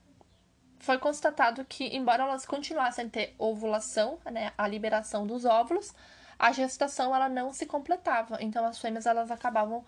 foi 0.78 0.98
constatado 0.98 1.64
que, 1.64 1.96
embora 1.96 2.22
elas 2.22 2.46
continuassem 2.46 3.06
a 3.06 3.08
ter 3.08 3.34
ovulação, 3.38 4.18
né, 4.30 4.52
a 4.56 4.68
liberação 4.68 5.26
dos 5.26 5.44
óvulos, 5.44 5.92
a 6.38 6.52
gestação 6.52 7.14
ela 7.14 7.28
não 7.28 7.52
se 7.52 7.66
completava. 7.66 8.38
Então 8.40 8.64
as 8.64 8.78
fêmeas 8.78 9.06
elas 9.06 9.30
acabavam 9.30 9.78
uh, 9.78 9.84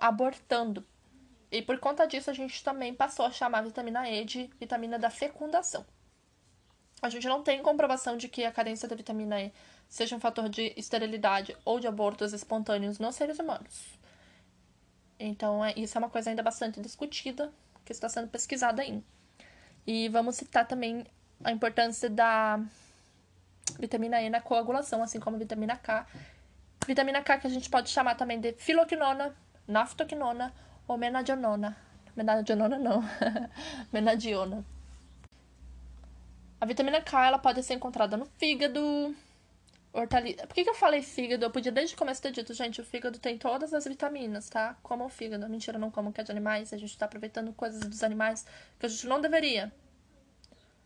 abortando. 0.00 0.86
E 1.50 1.62
por 1.62 1.78
conta 1.78 2.06
disso, 2.06 2.30
a 2.30 2.34
gente 2.34 2.62
também 2.62 2.94
passou 2.94 3.24
a 3.24 3.30
chamar 3.30 3.60
a 3.60 3.62
vitamina 3.62 4.08
E 4.08 4.24
de 4.24 4.50
vitamina 4.60 4.98
da 4.98 5.10
fecundação. 5.10 5.84
A 7.00 7.08
gente 7.08 7.26
não 7.26 7.42
tem 7.42 7.62
comprovação 7.62 8.16
de 8.16 8.28
que 8.28 8.44
a 8.44 8.52
carência 8.52 8.88
da 8.88 8.96
vitamina 8.96 9.40
E 9.40 9.52
seja 9.88 10.14
um 10.14 10.20
fator 10.20 10.48
de 10.48 10.72
esterilidade 10.76 11.56
ou 11.64 11.80
de 11.80 11.86
abortos 11.86 12.32
espontâneos 12.32 12.98
nos 12.98 13.14
seres 13.16 13.38
humanos. 13.38 13.98
Então, 15.18 15.64
é, 15.64 15.72
isso 15.76 15.96
é 15.96 16.00
uma 16.00 16.10
coisa 16.10 16.30
ainda 16.30 16.42
bastante 16.42 16.80
discutida, 16.80 17.52
que 17.84 17.92
está 17.92 18.08
sendo 18.08 18.28
pesquisada 18.28 18.82
ainda. 18.82 19.02
E 19.86 20.08
vamos 20.10 20.36
citar 20.36 20.66
também 20.66 21.04
a 21.42 21.50
importância 21.50 22.10
da 22.10 22.60
vitamina 23.78 24.20
E 24.20 24.30
na 24.30 24.40
coagulação, 24.40 25.02
assim 25.02 25.18
como 25.18 25.36
a 25.36 25.38
vitamina 25.38 25.76
K. 25.76 26.06
Vitamina 26.86 27.22
K 27.22 27.38
que 27.38 27.46
a 27.46 27.50
gente 27.50 27.68
pode 27.68 27.88
chamar 27.90 28.14
também 28.14 28.40
de 28.40 28.52
filoquinona, 28.52 29.34
naftoquinona 29.66 30.52
ou 30.86 30.96
menadionona. 30.96 31.76
Menadionona 32.14 32.78
não, 32.78 33.02
menadiona. 33.92 34.64
A 36.60 36.66
vitamina 36.66 37.00
K 37.00 37.26
ela 37.26 37.38
pode 37.38 37.62
ser 37.62 37.74
encontrada 37.74 38.16
no 38.16 38.26
fígado, 38.26 39.14
hortaliça. 39.92 40.46
Por 40.46 40.54
que, 40.54 40.64
que 40.64 40.70
eu 40.70 40.74
falei 40.74 41.02
fígado? 41.02 41.44
Eu 41.44 41.50
podia 41.50 41.72
desde 41.72 41.94
o 41.94 41.98
começo 41.98 42.22
ter 42.22 42.32
dito, 42.32 42.52
gente, 42.54 42.80
o 42.80 42.84
fígado 42.84 43.18
tem 43.18 43.38
todas 43.38 43.72
as 43.72 43.84
vitaminas, 43.84 44.48
tá? 44.48 44.76
Como 44.82 45.04
o 45.04 45.08
fígado. 45.08 45.48
Mentira, 45.48 45.78
não 45.78 45.90
como 45.90 46.12
que 46.12 46.20
é 46.20 46.24
de 46.24 46.30
animais. 46.30 46.72
A 46.72 46.76
gente 46.76 46.96
tá 46.96 47.06
aproveitando 47.06 47.52
coisas 47.52 47.80
dos 47.80 48.02
animais 48.02 48.46
que 48.78 48.86
a 48.86 48.88
gente 48.88 49.06
não 49.06 49.20
deveria. 49.20 49.72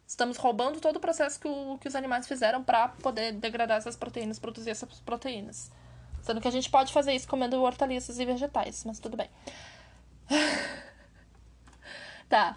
Estamos 0.07 0.37
roubando 0.37 0.81
todo 0.81 0.97
o 0.97 1.01
processo 1.01 1.41
que, 1.41 1.49
o, 1.49 1.79
que 1.79 1.89
os 1.89 1.95
animais 1.95 2.29
fizeram 2.29 2.63
para 2.63 2.89
poder 2.89 3.33
degradar 3.33 3.79
essas 3.79 3.97
proteínas, 3.97 4.39
produzir 4.39 4.71
essas 4.71 5.01
proteínas. 5.01 5.71
Sendo 6.21 6.41
que 6.41 6.49
a 6.49 6.51
gente 6.51 6.71
pode 6.71 6.93
fazer 6.93 7.15
isso 7.15 7.27
comendo 7.27 7.61
hortaliças 7.63 8.19
e 8.19 8.25
vegetais, 8.25 8.85
mas 8.85 9.01
tudo 9.01 9.17
bem. 9.17 9.31
tá. 12.29 12.57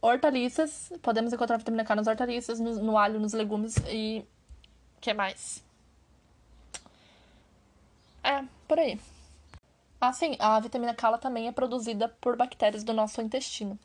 Hortaliças, 0.00 0.92
podemos 1.02 1.32
encontrar 1.32 1.56
vitamina 1.56 1.84
K 1.84 1.96
nas 1.96 2.06
hortaliças, 2.06 2.60
no, 2.60 2.76
no 2.76 2.96
alho, 2.96 3.18
nos 3.18 3.32
legumes 3.32 3.76
e. 3.88 4.24
Que 5.00 5.12
mais? 5.12 5.65
É, 8.26 8.42
por 8.66 8.76
aí. 8.76 8.98
Assim, 10.00 10.34
a 10.40 10.58
vitamina 10.58 10.92
K 10.92 11.16
também 11.16 11.46
é 11.46 11.52
produzida 11.52 12.08
por 12.20 12.36
bactérias 12.36 12.82
do 12.82 12.92
nosso 12.92 13.22
intestino. 13.22 13.78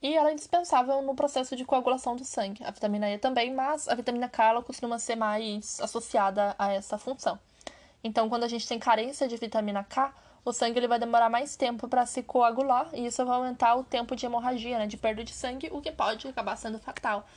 E 0.00 0.16
ela 0.16 0.30
é 0.30 0.32
indispensável 0.32 1.02
no 1.02 1.14
processo 1.14 1.54
de 1.54 1.66
coagulação 1.66 2.16
do 2.16 2.24
sangue. 2.24 2.64
A 2.64 2.70
vitamina 2.70 3.10
E 3.10 3.18
também, 3.18 3.52
mas 3.52 3.86
a 3.86 3.94
vitamina 3.94 4.30
K 4.30 4.62
costuma 4.62 4.98
ser 4.98 5.14
mais 5.14 5.78
associada 5.78 6.54
a 6.58 6.72
essa 6.72 6.96
função. 6.96 7.38
Então, 8.02 8.30
quando 8.30 8.44
a 8.44 8.48
gente 8.48 8.66
tem 8.66 8.78
carência 8.78 9.28
de 9.28 9.36
vitamina 9.36 9.84
K, 9.84 10.14
o 10.42 10.50
sangue 10.50 10.78
ele 10.78 10.88
vai 10.88 10.98
demorar 10.98 11.28
mais 11.28 11.54
tempo 11.54 11.86
para 11.86 12.06
se 12.06 12.22
coagular 12.22 12.88
e 12.94 13.04
isso 13.04 13.26
vai 13.26 13.36
aumentar 13.36 13.74
o 13.74 13.84
tempo 13.84 14.16
de 14.16 14.24
hemorragia, 14.24 14.78
né, 14.78 14.86
de 14.86 14.96
perda 14.96 15.22
de 15.22 15.34
sangue, 15.34 15.68
o 15.70 15.82
que 15.82 15.92
pode 15.92 16.26
acabar 16.26 16.56
sendo 16.56 16.78
fatal. 16.78 17.28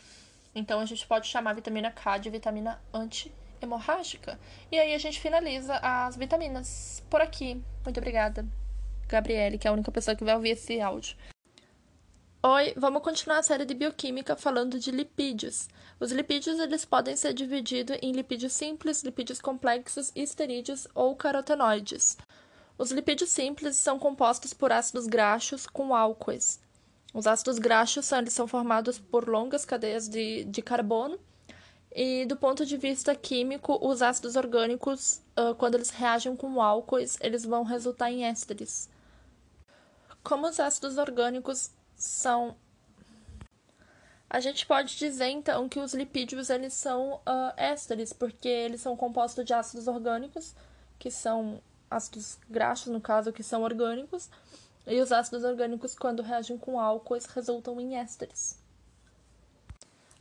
Então, 0.55 0.79
a 0.79 0.85
gente 0.85 1.05
pode 1.05 1.27
chamar 1.27 1.51
a 1.51 1.55
vitamina 1.55 1.91
K 1.91 2.17
de 2.17 2.29
vitamina 2.29 2.81
anti 2.93 3.29
hemorrágica. 3.61 4.39
E 4.71 4.79
aí 4.79 4.93
a 4.93 4.97
gente 4.97 5.19
finaliza 5.19 5.75
as 5.81 6.15
vitaminas 6.15 7.03
por 7.09 7.21
aqui. 7.21 7.61
Muito 7.83 7.97
obrigada, 7.97 8.45
Gabriele, 9.07 9.57
que 9.57 9.67
é 9.67 9.69
a 9.69 9.73
única 9.73 9.91
pessoa 9.91 10.15
que 10.15 10.23
vai 10.23 10.35
ouvir 10.35 10.51
esse 10.51 10.79
áudio. 10.81 11.15
Oi, 12.43 12.73
vamos 12.75 13.03
continuar 13.03 13.37
a 13.37 13.43
série 13.43 13.65
de 13.65 13.75
bioquímica 13.75 14.35
falando 14.35 14.79
de 14.79 14.89
lipídios. 14.89 15.69
Os 15.99 16.11
lipídios 16.11 16.59
eles 16.59 16.83
podem 16.83 17.15
ser 17.15 17.33
divididos 17.35 17.97
em 18.01 18.11
lipídios 18.13 18.53
simples, 18.53 19.03
lipídios 19.03 19.39
complexos, 19.39 20.11
esterídeos 20.15 20.87
ou 20.95 21.15
carotenoides. 21.15 22.17
Os 22.79 22.91
lipídios 22.91 23.29
simples 23.29 23.75
são 23.75 23.99
compostos 23.99 24.55
por 24.55 24.71
ácidos 24.71 25.05
graxos 25.05 25.67
com 25.67 25.93
álcoois. 25.93 26.59
Os 27.13 27.27
ácidos 27.27 27.59
graxos 27.59 28.07
são, 28.07 28.17
eles 28.17 28.33
são 28.33 28.47
formados 28.47 28.97
por 28.97 29.29
longas 29.29 29.63
cadeias 29.63 30.09
de, 30.09 30.43
de 30.45 30.63
carbono 30.63 31.19
e 31.93 32.25
do 32.25 32.37
ponto 32.37 32.65
de 32.65 32.77
vista 32.77 33.13
químico, 33.13 33.77
os 33.85 34.01
ácidos 34.01 34.35
orgânicos, 34.35 35.21
uh, 35.37 35.53
quando 35.55 35.75
eles 35.75 35.89
reagem 35.89 36.35
com 36.35 36.61
álcoois, 36.61 37.17
eles 37.19 37.43
vão 37.43 37.63
resultar 37.63 38.11
em 38.11 38.25
ésteres. 38.25 38.89
Como 40.23 40.47
os 40.47 40.59
ácidos 40.59 40.97
orgânicos 40.97 41.71
são 41.95 42.55
a 44.29 44.39
gente 44.39 44.65
pode 44.65 44.95
dizer 44.95 45.27
então 45.27 45.67
que 45.67 45.77
os 45.77 45.93
lipídios 45.93 46.49
eles 46.49 46.73
são 46.73 47.15
uh, 47.15 47.51
ésteres, 47.57 48.13
porque 48.13 48.47
eles 48.47 48.79
são 48.79 48.95
compostos 48.95 49.43
de 49.43 49.53
ácidos 49.53 49.89
orgânicos, 49.89 50.55
que 50.97 51.11
são 51.11 51.61
ácidos 51.89 52.39
graxos, 52.49 52.93
no 52.93 53.01
caso, 53.01 53.33
que 53.33 53.43
são 53.43 53.61
orgânicos, 53.63 54.29
e 54.87 55.01
os 55.01 55.11
ácidos 55.11 55.43
orgânicos, 55.43 55.93
quando 55.95 56.23
reagem 56.23 56.57
com 56.57 56.79
álcoois, 56.79 57.25
resultam 57.25 57.81
em 57.81 57.97
ésteres. 57.97 58.60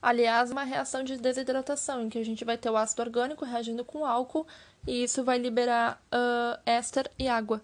Aliás, 0.03 0.51
uma 0.51 0.65
reação 0.65 1.05
de 1.05 1.17
desidratação, 1.19 2.03
em 2.03 2.09
que 2.09 2.19
a 2.19 2.25
gente 2.25 2.45
vai 2.45 2.57
ter 2.57 2.71
o 2.71 2.77
ácido 2.77 3.03
orgânico 3.03 3.45
reagindo 3.45 3.85
com 3.85 4.07
álcool 4.07 4.47
e 4.87 5.05
isso 5.05 5.23
vai 5.23 5.39
liberar 5.39 6.03
uh, 6.07 6.59
éster 6.65 7.11
e 7.19 7.29
água. 7.29 7.63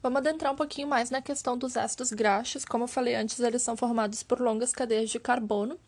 Vamos 0.00 0.18
adentrar 0.18 0.52
um 0.52 0.56
pouquinho 0.56 0.86
mais 0.86 1.10
na 1.10 1.20
questão 1.20 1.58
dos 1.58 1.76
ácidos 1.76 2.12
graxos. 2.12 2.64
Como 2.64 2.84
eu 2.84 2.88
falei 2.88 3.16
antes, 3.16 3.40
eles 3.40 3.62
são 3.62 3.76
formados 3.76 4.22
por 4.22 4.40
longas 4.40 4.72
cadeias 4.72 5.10
de 5.10 5.18
carbono. 5.18 5.78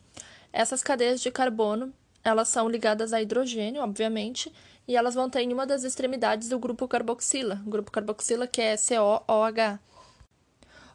Essas 0.52 0.82
cadeias 0.82 1.20
de 1.20 1.30
carbono, 1.30 1.94
elas 2.24 2.48
são 2.48 2.68
ligadas 2.68 3.12
a 3.12 3.22
hidrogênio, 3.22 3.82
obviamente, 3.82 4.52
e 4.88 4.96
elas 4.96 5.14
vão 5.14 5.30
ter 5.30 5.42
em 5.42 5.52
uma 5.52 5.64
das 5.64 5.84
extremidades 5.84 6.48
do 6.48 6.58
grupo 6.58 6.88
carboxila, 6.88 7.62
o 7.64 7.70
grupo 7.70 7.92
carboxila 7.92 8.48
que 8.48 8.60
é 8.60 8.76
COOH. 8.76 9.78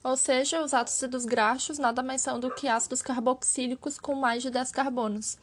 Ou 0.06 0.16
seja, 0.16 0.64
os 0.64 0.72
ácidos 0.72 1.26
graxos 1.26 1.80
nada 1.80 2.04
mais 2.04 2.22
são 2.22 2.40
do 2.40 2.52
que 2.52 2.68
ácidos 2.68 3.02
carboxílicos 3.02 3.98
com 3.98 4.14
mais 4.14 4.44
de 4.44 4.52
10 4.52 4.70
carbonos. 4.72 5.36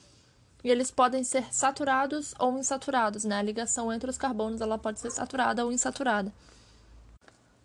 E 0.63 0.71
eles 0.71 0.89
podem 0.89 1.25
ser 1.25 1.53
saturados 1.53 2.33
ou 2.39 2.57
insaturados, 2.57 3.25
né? 3.25 3.41
A 3.41 3.43
ligação 3.43 3.93
entre 3.93 4.09
os 4.09 4.17
carbonos 4.17 4.61
ela 4.61 4.79
pode 4.79 5.01
ser 5.01 5.11
saturada 5.11 5.65
ou 5.65 5.73
insaturada. 5.73 6.33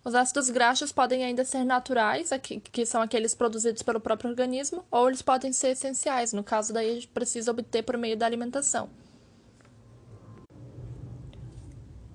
Os 0.04 0.16
ácidos 0.16 0.50
graxos 0.50 0.92
podem 0.92 1.24
ainda 1.24 1.46
ser 1.46 1.64
naturais, 1.64 2.32
que 2.42 2.84
são 2.84 3.04
aqueles 3.04 3.36
produzidos 3.36 3.84
pelo 3.84 4.00
próprio 4.00 4.32
organismo, 4.32 4.84
ou 4.90 5.08
eles 5.08 5.22
podem 5.22 5.54
ser 5.54 5.74
essenciais, 5.74 6.34
no 6.34 6.44
caso 6.44 6.74
daí 6.74 6.90
a 6.90 6.94
gente 6.96 7.10
precisa 7.10 7.52
obter 7.52 7.84
por 7.84 7.96
meio 7.96 8.18
da 8.18 8.26
alimentação. 8.26 8.90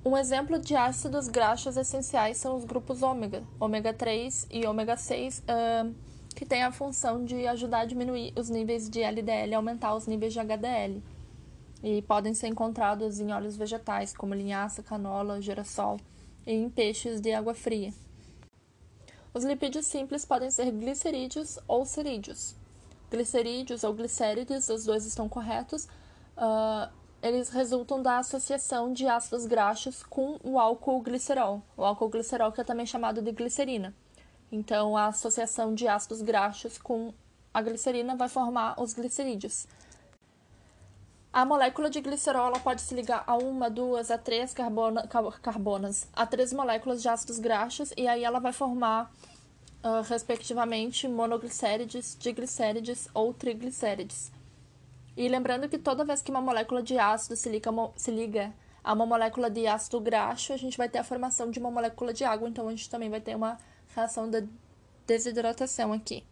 Um 0.05 0.17
exemplo 0.17 0.59
de 0.59 0.75
ácidos 0.75 1.29
graxos 1.29 1.77
essenciais 1.77 2.37
são 2.37 2.57
os 2.57 2.65
grupos 2.65 3.03
ômega, 3.03 3.45
ômega 3.61 3.95
3 3.95 4.49
e 4.51 4.67
ômega 4.67 4.97
6, 4.97 5.39
uh, 5.39 5.95
que 6.35 6.45
têm 6.45 6.65
a 6.65 6.73
função 6.73 7.25
de 7.25 7.47
ajudar 7.47 7.81
a 7.81 7.85
diminuir 7.85 8.33
os 8.37 8.51
níveis 8.51 8.91
de 8.91 9.01
LDL 9.01 9.53
e 9.53 9.55
aumentar 9.55 9.95
os 9.95 10.09
níveis 10.09 10.33
de 10.33 10.41
HDL. 10.41 11.01
E 11.85 12.03
podem 12.03 12.35
ser 12.35 12.49
encontrados 12.49 13.21
em 13.21 13.33
óleos 13.33 13.57
vegetais, 13.57 14.13
como 14.13 14.35
linhaça, 14.35 14.83
canola, 14.83 15.41
girassol 15.41 16.01
e 16.45 16.53
em 16.53 16.69
peixes 16.69 17.21
de 17.21 17.33
água 17.33 17.55
fria. 17.55 17.95
Os 19.33 19.45
lipídios 19.45 19.87
simples 19.87 20.25
podem 20.25 20.51
ser 20.51 20.69
glicerídeos 20.73 21.61
ou 21.69 21.87
cerídeos. 21.87 22.57
Glicerídeos 23.09 23.85
ou 23.85 23.95
glicérides, 23.95 24.69
os 24.69 24.85
dois 24.85 25.07
estão 25.07 25.29
corretos, 25.29 25.85
uh, 26.37 26.91
eles 27.23 27.51
resultam 27.51 28.03
da 28.03 28.19
associação 28.19 28.93
de 28.93 29.07
ácidos 29.07 29.47
graxos 29.47 30.03
com 30.03 30.41
o 30.43 30.59
álcool 30.59 31.01
glicerol, 31.01 31.63
o 31.77 31.85
álcool 31.85 32.09
glicerol 32.09 32.51
que 32.51 32.61
é 32.61 32.65
também 32.65 32.85
chamado 32.85 33.23
de 33.23 33.31
glicerina. 33.31 33.95
Então, 34.51 34.97
a 34.97 35.07
associação 35.07 35.73
de 35.73 35.87
ácidos 35.87 36.21
graxos 36.21 36.77
com 36.77 37.15
a 37.55 37.63
glicerina 37.63 38.17
vai 38.17 38.29
formar 38.29 38.75
os 38.81 38.93
glicerídeos. 38.93 39.67
A 41.33 41.47
molécula 41.47 41.89
de 41.89 42.01
glicerol 42.01 42.53
pode 42.61 42.83
se 42.83 42.95
ligar 42.95 43.23
a 43.27 43.37
uma, 43.37 43.71
duas, 43.71 44.11
a 44.11 44.19
três 44.19 44.53
carbona, 44.53 45.07
carbonas, 45.41 46.07
a 46.13 46.27
três 46.27 46.53
moléculas 46.53 47.01
de 47.01 47.09
ácidos 47.09 47.39
graxos, 47.39 47.93
e 47.97 48.07
aí 48.07 48.25
ela 48.25 48.41
vai 48.41 48.53
formar, 48.53 49.11
uh, 49.83 50.03
respectivamente, 50.03 51.09
monoglicérides, 51.09 52.17
diglicérides 52.21 53.09
ou 53.15 53.33
triglicérides. 53.33 54.31
E 55.17 55.29
lembrando 55.29 55.69
que 55.69 55.79
toda 55.79 56.05
vez 56.05 56.23
que 56.23 56.31
uma 56.31 56.41
molécula 56.41 56.83
de 56.83 56.99
ácido 56.99 57.37
se 57.37 57.49
liga, 57.49 57.71
se 57.97 58.11
liga 58.11 58.53
a 58.83 58.93
uma 58.93 59.07
molécula 59.07 59.51
de 59.51 59.67
ácido 59.67 60.01
graxo, 60.01 60.53
a 60.53 60.57
gente 60.57 60.79
vai 60.79 60.89
ter 60.89 60.99
a 60.99 61.05
formação 61.05 61.51
de 61.51 61.59
uma 61.59 61.71
molécula 61.71 62.13
de 62.13 62.25
água, 62.25 62.49
então 62.49 62.67
a 62.67 62.71
gente 62.71 62.89
também 62.89 63.11
vai 63.11 63.21
ter 63.21 63.37
uma 63.37 63.59
reação 63.95 64.29
de 64.29 64.49
desidratação 65.07 65.93
aqui. 65.93 66.25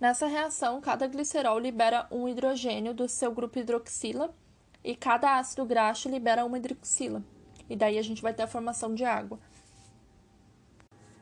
Nessa 0.00 0.26
reação, 0.26 0.80
cada 0.80 1.06
glicerol 1.06 1.58
libera 1.58 2.06
um 2.10 2.28
hidrogênio 2.28 2.92
do 2.92 3.08
seu 3.08 3.32
grupo 3.32 3.58
hidroxila 3.58 4.34
e 4.82 4.94
cada 4.94 5.38
ácido 5.38 5.64
graxo 5.64 6.08
libera 6.08 6.44
uma 6.44 6.58
hidroxila. 6.58 7.22
E 7.68 7.76
daí 7.76 7.98
a 7.98 8.02
gente 8.02 8.22
vai 8.22 8.32
ter 8.32 8.42
a 8.42 8.46
formação 8.46 8.94
de 8.94 9.04
água. 9.04 9.38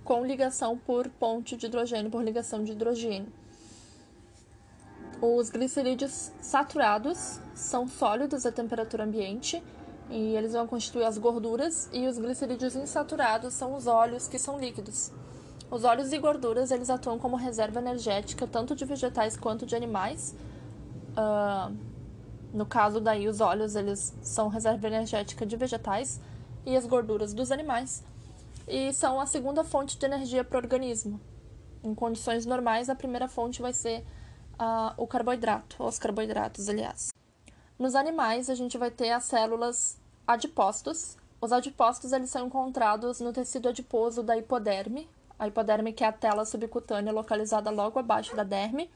Com 0.02 0.24
ligação 0.24 0.76
por 0.76 1.08
ponte 1.08 1.56
de 1.56 1.66
hidrogênio 1.66 2.10
por 2.10 2.22
ligação 2.22 2.62
de 2.62 2.72
hidrogênio. 2.72 3.32
Os 5.20 5.50
glicerídeos 5.50 6.32
saturados 6.40 7.40
são 7.54 7.88
sólidos 7.88 8.44
a 8.44 8.52
temperatura 8.52 9.04
ambiente 9.04 9.62
e 10.10 10.36
eles 10.36 10.52
vão 10.52 10.66
constituir 10.66 11.04
as 11.04 11.16
gorduras, 11.16 11.88
e 11.92 12.06
os 12.06 12.18
glicerídeos 12.18 12.76
insaturados 12.76 13.54
são 13.54 13.74
os 13.74 13.86
óleos 13.86 14.28
que 14.28 14.38
são 14.38 14.58
líquidos. 14.58 15.10
Os 15.70 15.82
óleos 15.82 16.12
e 16.12 16.18
gorduras 16.18 16.70
eles 16.70 16.90
atuam 16.90 17.18
como 17.18 17.36
reserva 17.36 17.80
energética 17.80 18.46
tanto 18.46 18.76
de 18.76 18.84
vegetais 18.84 19.36
quanto 19.36 19.64
de 19.64 19.74
animais. 19.74 20.34
Uh, 21.16 21.74
no 22.52 22.66
caso 22.66 23.00
daí 23.00 23.26
os 23.26 23.40
óleos 23.40 23.74
eles 23.74 24.14
são 24.22 24.48
reserva 24.48 24.86
energética 24.86 25.46
de 25.46 25.56
vegetais 25.56 26.20
e 26.66 26.76
as 26.76 26.86
gorduras 26.86 27.32
dos 27.32 27.50
animais 27.50 28.02
e 28.66 28.92
são 28.92 29.20
a 29.20 29.26
segunda 29.26 29.64
fonte 29.64 29.98
de 29.98 30.06
energia 30.06 30.44
para 30.44 30.56
o 30.56 30.60
organismo. 30.62 31.20
Em 31.82 31.94
condições 31.94 32.46
normais 32.46 32.88
a 32.88 32.94
primeira 32.94 33.28
fonte 33.28 33.60
vai 33.60 33.72
ser 33.72 34.04
uh, 34.58 34.94
o 34.96 35.06
carboidrato, 35.06 35.76
ou 35.78 35.88
os 35.88 35.98
carboidratos, 35.98 36.68
aliás. 36.68 37.12
Nos 37.78 37.94
animais 37.94 38.48
a 38.48 38.54
gente 38.54 38.78
vai 38.78 38.90
ter 38.90 39.10
as 39.10 39.24
células 39.24 39.98
adipócitos. 40.26 41.16
Os 41.40 41.52
adipócitos 41.52 42.12
eles 42.12 42.30
são 42.30 42.46
encontrados 42.46 43.20
no 43.20 43.32
tecido 43.32 43.68
adiposo 43.68 44.22
da 44.22 44.36
hipoderme, 44.36 45.08
a 45.38 45.48
hipoderme 45.48 45.92
que 45.92 46.04
é 46.04 46.06
a 46.06 46.12
tela 46.12 46.44
subcutânea 46.44 47.12
localizada 47.12 47.70
logo 47.70 47.98
abaixo 47.98 48.34
da 48.36 48.44
derme. 48.44 48.90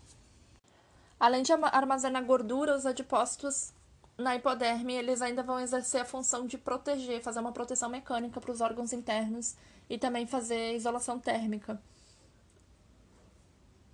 Além 1.19 1.43
de 1.43 1.53
armazenar 1.53 2.25
gordura, 2.25 2.77
os 2.77 2.87
adipócitos 2.87 3.73
na 4.17 4.35
hipoderme 4.35 4.95
eles 4.95 5.21
ainda 5.23 5.43
vão 5.43 5.61
exercer 5.61 6.01
a 6.01 6.05
função 6.05 6.47
de 6.47 6.59
proteger, 6.59 7.23
fazer 7.23 7.41
uma 7.41 7.53
proteção 7.53 7.89
mecânica 7.89 8.41
para 8.41 8.51
os 8.51 8.61
órgãos 8.61 8.93
internos 8.93 9.57
e 9.89 9.99
também 9.99 10.27
fazer 10.27 10.75
isolação 10.75 11.19
térmica. 11.19 11.81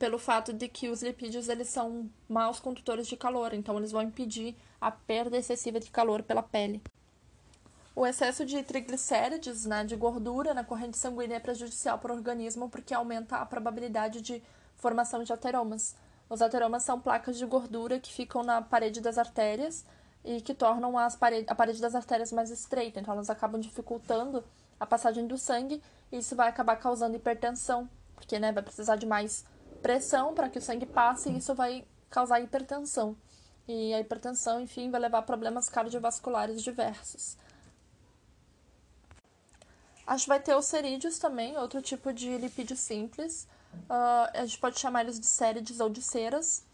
Pelo 0.05 0.19
fato 0.19 0.53
de 0.53 0.69
que 0.69 0.91
os 0.91 1.03
lipídios 1.03 1.49
eles 1.49 1.71
são 1.71 2.11
maus 2.29 2.61
condutores 2.61 3.07
de 3.07 3.17
calor, 3.17 3.55
então 3.55 3.79
eles 3.79 3.91
vão 3.91 4.03
impedir 4.03 4.55
a 4.79 4.91
perda 4.91 5.39
excessiva 5.39 5.81
de 5.81 5.91
calor 5.91 6.23
pela 6.23 6.43
pele. 6.43 6.83
O 7.97 8.07
excesso 8.07 8.45
de 8.45 8.63
triglicérides, 8.63 9.65
né, 9.65 9.83
de 9.83 9.97
gordura 9.97 10.53
na 10.53 10.63
corrente 10.63 10.99
sanguínea 10.99 11.37
é 11.37 11.41
prejudicial 11.41 11.99
para 11.99 12.13
o 12.13 12.17
organismo 12.17 12.69
porque 12.69 12.93
aumenta 12.93 13.37
a 13.37 13.47
probabilidade 13.47 14.21
de 14.21 14.43
formação 14.77 15.25
de 15.25 15.33
ateromas. 15.33 15.97
Os 16.29 16.43
ateromas 16.43 16.83
são 16.83 17.01
placas 17.01 17.39
de 17.39 17.47
gordura 17.47 17.99
que 17.99 18.13
ficam 18.13 18.43
na 18.43 18.61
parede 18.61 19.01
das 19.01 19.17
artérias 19.17 19.87
e 20.23 20.43
que 20.43 20.53
tornam 20.53 20.99
as 20.99 21.17
parede, 21.17 21.47
a 21.49 21.55
parede 21.55 21.81
das 21.81 21.95
artérias 21.95 22.31
mais 22.31 22.51
estreita, 22.51 23.01
então 23.01 23.15
elas 23.15 23.31
acabam 23.31 23.59
dificultando 23.59 24.45
a 24.79 24.85
passagem 24.85 25.27
do 25.27 25.39
sangue 25.39 25.83
e 26.13 26.19
isso 26.19 26.37
vai 26.37 26.51
acabar 26.51 26.77
causando 26.77 27.17
hipertensão, 27.17 27.89
porque 28.15 28.39
né, 28.39 28.53
vai 28.53 28.63
precisar 28.63 28.97
de 28.97 29.07
mais 29.07 29.47
pressão 29.85 30.33
para 30.33 30.49
que 30.49 30.59
o 30.59 30.63
sangue 30.63 30.87
passe 30.87 31.29
e 31.29 31.37
isso 31.37 31.55
vai 31.55 31.85
causar 32.09 32.41
hipertensão. 32.41 33.15
E 33.69 33.93
a 33.93 34.01
hipertensão, 34.01 34.59
enfim, 34.63 34.91
vai 34.91 34.99
levar 34.99 35.19
a 35.19 35.23
problemas 35.23 35.69
cardiovasculares 35.69 36.63
diversos. 36.63 37.37
A 40.07 40.17
gente 40.17 40.27
vai 40.27 40.41
ter 40.41 40.55
os 40.57 40.65
cerídeos 40.65 41.19
também, 41.19 41.59
outro 41.59 41.83
tipo 41.83 42.15
de 42.15 42.39
lipídio 42.39 42.77
simples. 42.77 43.47
Uh, 43.75 44.31
a 44.33 44.47
gente 44.47 44.59
pode 44.59 44.81
chamar 44.81 45.03
eles 45.03 45.21
de 45.21 45.27
cérides 45.27 45.81
ou 45.81 45.91
de 45.91 46.01
ceras. 46.01 46.65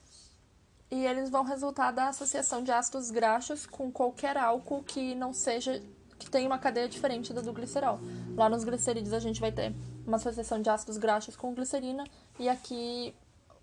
E 0.89 1.05
eles 1.05 1.31
vão 1.31 1.43
resultar 1.43 1.91
da 1.91 2.09
associação 2.09 2.63
de 2.63 2.71
ácidos 2.71 3.11
graxos 3.11 3.67
com 3.67 3.91
qualquer 3.91 4.37
álcool 4.37 4.85
que 4.85 5.17
não 5.17 5.33
seja 5.33 5.83
que 6.21 6.31
tenha 6.31 6.47
uma 6.47 6.59
cadeia 6.59 6.89
diferente 6.89 7.33
da 7.33 7.41
do 7.41 7.53
glicerol. 7.53 7.99
Lá 8.37 8.49
nos 8.49 8.63
glicerídeos 8.63 9.13
a 9.13 9.19
gente 9.19 9.41
vai 9.41 9.51
ter 9.51 9.75
uma 10.07 10.17
associação 10.17 10.61
de 10.61 10.69
ácidos 10.69 10.99
graxos 10.99 11.35
com 11.35 11.55
glicerina 11.55 12.05
e 12.39 12.49
aqui 12.49 13.15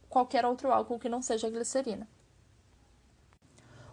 qualquer 0.09 0.45
outro 0.45 0.71
álcool 0.71 0.99
que 0.99 1.07
não 1.07 1.21
seja 1.21 1.49
glicerina. 1.49 2.07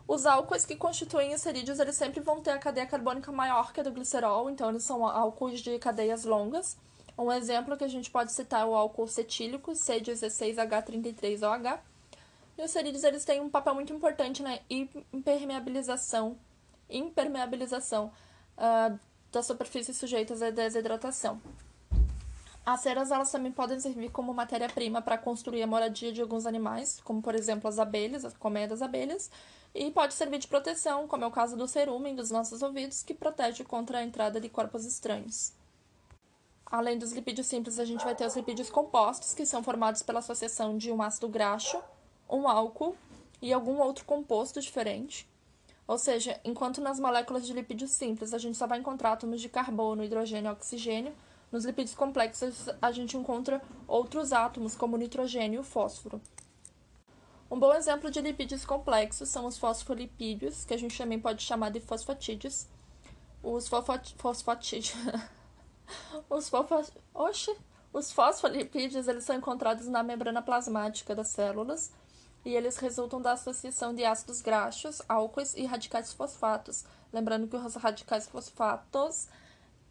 Os 0.07 0.27
álcoois 0.27 0.67
que 0.67 0.77
constituem 0.77 1.35
os 1.35 1.41
cerídeos, 1.41 1.79
eles 1.79 1.97
sempre 1.97 2.21
vão 2.21 2.41
ter 2.41 2.51
a 2.51 2.59
cadeia 2.59 2.87
carbônica 2.87 3.33
maior 3.33 3.73
que 3.73 3.81
a 3.81 3.83
do 3.83 3.91
glicerol, 3.91 4.51
então 4.51 4.69
eles 4.69 4.85
são 4.85 5.07
álcoois 5.07 5.61
de 5.61 5.79
cadeias 5.79 6.25
longas. 6.25 6.77
Um 7.17 7.33
exemplo 7.33 7.77
que 7.77 7.85
a 7.85 7.89
gente 7.89 8.11
pode 8.11 8.33
citar 8.33 8.63
é 8.63 8.65
o 8.65 8.75
álcool 8.75 9.07
cetílico, 9.07 9.73
C16H33OH. 9.73 11.79
E 12.59 12.63
os 12.63 12.71
cerídeos 12.71 13.03
eles 13.03 13.25
têm 13.25 13.41
um 13.41 13.49
papel 13.49 13.75
muito 13.75 13.93
importante 13.93 14.43
na 14.43 14.59
impermeabilização, 14.69 16.37
impermeabilização 16.89 18.13
uh, 18.59 18.99
das 19.31 19.47
superfícies 19.47 19.97
sujeitas 19.97 20.43
à 20.43 20.51
desidratação. 20.51 21.41
As 22.67 22.81
ceras 22.81 23.11
elas 23.11 23.31
também 23.31 23.53
podem 23.53 23.79
servir 23.79 24.11
como 24.11 24.33
matéria-prima 24.33 25.03
para 25.03 25.19
construir 25.19 25.63
a 25.63 25.67
moradia 25.67 26.13
de 26.13 26.23
alguns 26.23 26.47
animais, 26.47 26.99
como 27.05 27.21
por 27.21 27.35
exemplo 27.35 27.69
as 27.69 27.79
abelhas, 27.79 28.25
a 28.25 28.31
colmeia 28.31 28.67
das 28.67 28.81
abelhas, 28.81 29.31
e 29.75 29.91
pode 29.91 30.15
servir 30.15 30.39
de 30.39 30.49
proteção, 30.49 31.07
como 31.07 31.25
é 31.25 31.27
o 31.27 31.31
caso 31.31 31.57
do 31.57 31.69
cerúmen 31.69 32.15
dos 32.15 32.31
nossos 32.31 32.63
ouvidos, 32.63 33.03
que 33.03 33.13
protege 33.13 33.65
contra 33.65 33.99
a 33.99 34.03
entrada 34.03 34.41
de 34.41 34.49
corpos 34.49 34.87
estranhos. 34.87 35.53
Além 36.65 36.99
dos 36.99 37.13
lipídios 37.13 37.47
simples, 37.47 37.79
a 37.79 37.85
gente 37.85 38.05
vai 38.05 38.15
ter 38.15 38.27
os 38.27 38.35
lipídios 38.35 38.71
compostos, 38.71 39.35
que 39.35 39.45
são 39.45 39.63
formados 39.63 40.03
pela 40.03 40.21
associação 40.21 40.79
de 40.79 40.91
um 40.91 41.03
ácido 41.03 41.29
graxo, 41.29 41.83
um 42.31 42.49
álcool 42.49 42.97
e 43.43 43.53
algum 43.53 43.79
outro 43.79 44.07
composto 44.07 44.61
diferente. 44.61 45.29
Ou 45.87 45.99
seja, 45.99 46.41
enquanto 46.45 46.81
nas 46.81 46.99
moléculas 46.99 47.47
de 47.47 47.53
lipídios 47.53 47.91
simples 47.91 48.33
a 48.33 48.39
gente 48.39 48.57
só 48.57 48.67
vai 48.67 48.79
encontrar 48.79 49.13
átomos 49.13 49.41
de 49.41 49.49
carbono, 49.49 50.03
hidrogênio 50.03 50.49
e 50.49 50.53
oxigênio, 50.53 51.15
nos 51.53 51.65
lipídios 51.65 51.95
complexos 51.95 52.69
a 52.81 52.91
gente 52.91 53.17
encontra 53.17 53.63
outros 53.87 54.33
átomos, 54.33 54.75
como 54.75 54.97
o 54.97 54.99
nitrogênio 54.99 55.59
e 55.59 55.61
o 55.61 55.65
fósforo. 55.65 56.21
Um 57.51 57.59
bom 57.59 57.73
exemplo 57.75 58.11
de 58.11 58.21
lipídios 58.21 58.65
complexos 58.65 59.29
são 59.29 59.47
os 59.47 59.59
fosfolipídios, 59.59 60.65
que 60.65 60.75
a 60.75 60.77
gente 60.77 60.97
também 60.97 61.21
pode 61.21 61.43
chamar 61.43 61.71
de 61.71 61.81
fosfatídeos. 61.81 62.67
Os 63.43 63.69
fosfatídeos. 63.69 64.95
os 66.29 66.49
fofo... 66.49 66.83
Oxi! 67.13 67.55
Os 67.93 68.11
fosfolipídios 68.11 69.07
eles 69.07 69.23
são 69.23 69.37
encontrados 69.37 69.87
na 69.87 70.03
membrana 70.03 70.43
plasmática 70.43 71.15
das 71.15 71.29
células 71.29 71.93
e 72.45 72.55
eles 72.55 72.77
resultam 72.77 73.21
da 73.21 73.33
associação 73.33 73.95
de 73.95 74.05
ácidos 74.05 74.41
graxos, 74.41 75.01
álcoois 75.09 75.55
e 75.55 75.65
radicais 75.65 76.13
fosfatos. 76.13 76.85
Lembrando 77.13 77.47
que 77.47 77.57
os 77.57 77.75
radicais 77.77 78.27
fosfatos 78.27 79.29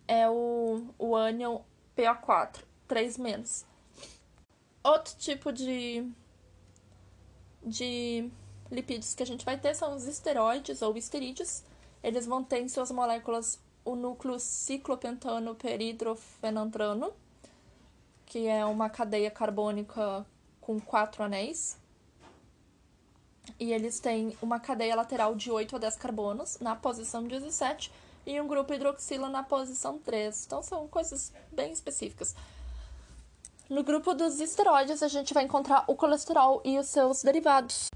é 0.08 0.30
o, 0.30 0.86
o 1.00 1.16
ânion 1.16 1.62
PO4, 1.98 2.64
3-. 2.88 3.66
Outro 4.84 5.16
tipo 5.18 5.52
de, 5.52 6.08
de 7.66 8.30
lipídios 8.70 9.16
que 9.16 9.24
a 9.24 9.26
gente 9.26 9.46
vai 9.46 9.58
ter 9.58 9.74
são 9.76 9.96
os 9.96 10.06
esteroides 10.06 10.82
ou 10.82 10.96
esterídeos. 10.98 11.64
Eles 12.04 12.26
vão 12.26 12.44
ter 12.44 12.60
em 12.60 12.68
suas 12.68 12.92
moléculas 12.92 13.60
o 13.86 13.96
núcleo 13.96 14.40
ciclopentano 14.40 15.56
peridrofenantrano, 15.56 17.14
que 18.26 18.48
é 18.48 18.66
uma 18.66 18.90
cadeia 18.90 19.32
carbônica 19.32 20.26
com 20.60 20.80
quatro 20.80 21.24
anéis. 21.24 21.78
E 23.60 23.72
eles 23.72 24.00
têm 24.00 24.38
uma 24.42 24.60
cadeia 24.60 24.96
lateral 24.96 25.36
de 25.36 25.52
8 25.52 25.76
a 25.76 25.80
10 25.80 25.96
carbonos 25.98 26.60
na 26.60 26.76
posição 26.76 27.24
17 27.24 27.92
e 28.26 28.40
um 28.40 28.48
grupo 28.48 28.74
hidroxila 28.74 29.30
na 29.30 29.44
posição 29.44 29.98
3. 30.00 30.46
Então 30.46 30.64
são 30.64 30.88
coisas 30.88 31.32
bem 31.52 31.72
específicas. 31.72 32.36
No 33.70 33.84
grupo 33.84 34.14
dos 34.14 34.40
esteroides, 34.40 35.02
a 35.02 35.08
gente 35.08 35.34
vai 35.34 35.44
encontrar 35.44 35.86
o 35.88 35.96
colesterol 35.96 36.62
e 36.64 36.78
os 36.78 36.88
seus 36.88 37.24
derivados. 37.24 37.90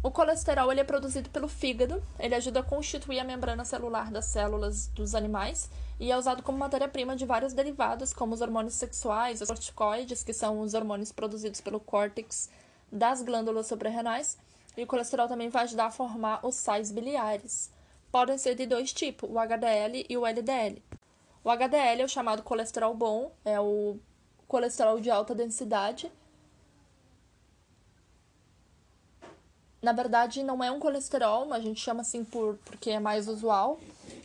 O 0.00 0.10
colesterol 0.10 0.70
ele 0.70 0.80
é 0.80 0.84
produzido 0.84 1.28
pelo 1.30 1.48
fígado, 1.48 2.00
ele 2.20 2.34
ajuda 2.34 2.60
a 2.60 2.62
constituir 2.62 3.18
a 3.18 3.24
membrana 3.24 3.64
celular 3.64 4.12
das 4.12 4.26
células 4.26 4.86
dos 4.88 5.14
animais 5.14 5.68
e 5.98 6.12
é 6.12 6.16
usado 6.16 6.42
como 6.42 6.56
matéria-prima 6.56 7.16
de 7.16 7.26
vários 7.26 7.52
derivados, 7.52 8.12
como 8.12 8.32
os 8.32 8.40
hormônios 8.40 8.74
sexuais, 8.74 9.40
os 9.40 9.48
corticoides, 9.48 10.22
que 10.22 10.32
são 10.32 10.60
os 10.60 10.72
hormônios 10.72 11.10
produzidos 11.10 11.60
pelo 11.60 11.80
córtex 11.80 12.48
das 12.92 13.22
glândulas 13.22 13.66
suprarrenais, 13.66 14.38
e 14.78 14.84
o 14.84 14.86
colesterol 14.86 15.26
também 15.26 15.48
vai 15.48 15.64
ajudar 15.64 15.86
a 15.86 15.90
formar 15.90 16.38
os 16.46 16.54
sais 16.54 16.92
biliares. 16.92 17.68
Podem 18.12 18.38
ser 18.38 18.54
de 18.54 18.64
dois 18.64 18.92
tipos, 18.92 19.28
o 19.28 19.36
HDL 19.36 20.06
e 20.08 20.16
o 20.16 20.24
LDL. 20.24 20.80
O 21.42 21.50
HDL 21.50 22.02
é 22.02 22.04
o 22.04 22.08
chamado 22.08 22.44
colesterol 22.44 22.94
bom, 22.94 23.32
é 23.44 23.58
o 23.58 23.98
colesterol 24.46 25.00
de 25.00 25.10
alta 25.10 25.34
densidade. 25.34 26.12
Na 29.82 29.90
verdade, 29.90 30.44
não 30.44 30.62
é 30.62 30.70
um 30.70 30.78
colesterol, 30.78 31.46
mas 31.46 31.58
a 31.58 31.64
gente 31.64 31.80
chama 31.80 32.02
assim 32.02 32.22
por, 32.22 32.56
porque 32.64 32.90
é 32.90 33.00
mais 33.00 33.26
usual. 33.26 33.80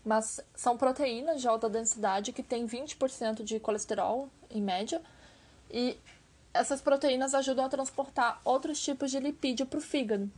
Mas 0.06 0.39
são 0.54 0.78
proteínas 0.78 1.42
de 1.42 1.48
alta 1.48 1.68
densidade 1.68 2.32
que 2.32 2.44
têm 2.44 2.68
20% 2.68 3.44
de 3.44 3.60
colesterol, 3.60 4.30
em 4.52 4.62
média. 4.62 5.02
E 5.72 5.98
essas 6.54 6.80
proteínas 6.80 7.34
ajudam 7.34 7.66
a 7.66 7.70
transportar 7.70 8.39
outros 8.46 8.80
tipos 8.80 9.10
de 9.10 9.20
lipídio 9.20 9.66
para 9.66 9.80
o 9.80 9.82
fígado 9.82 10.32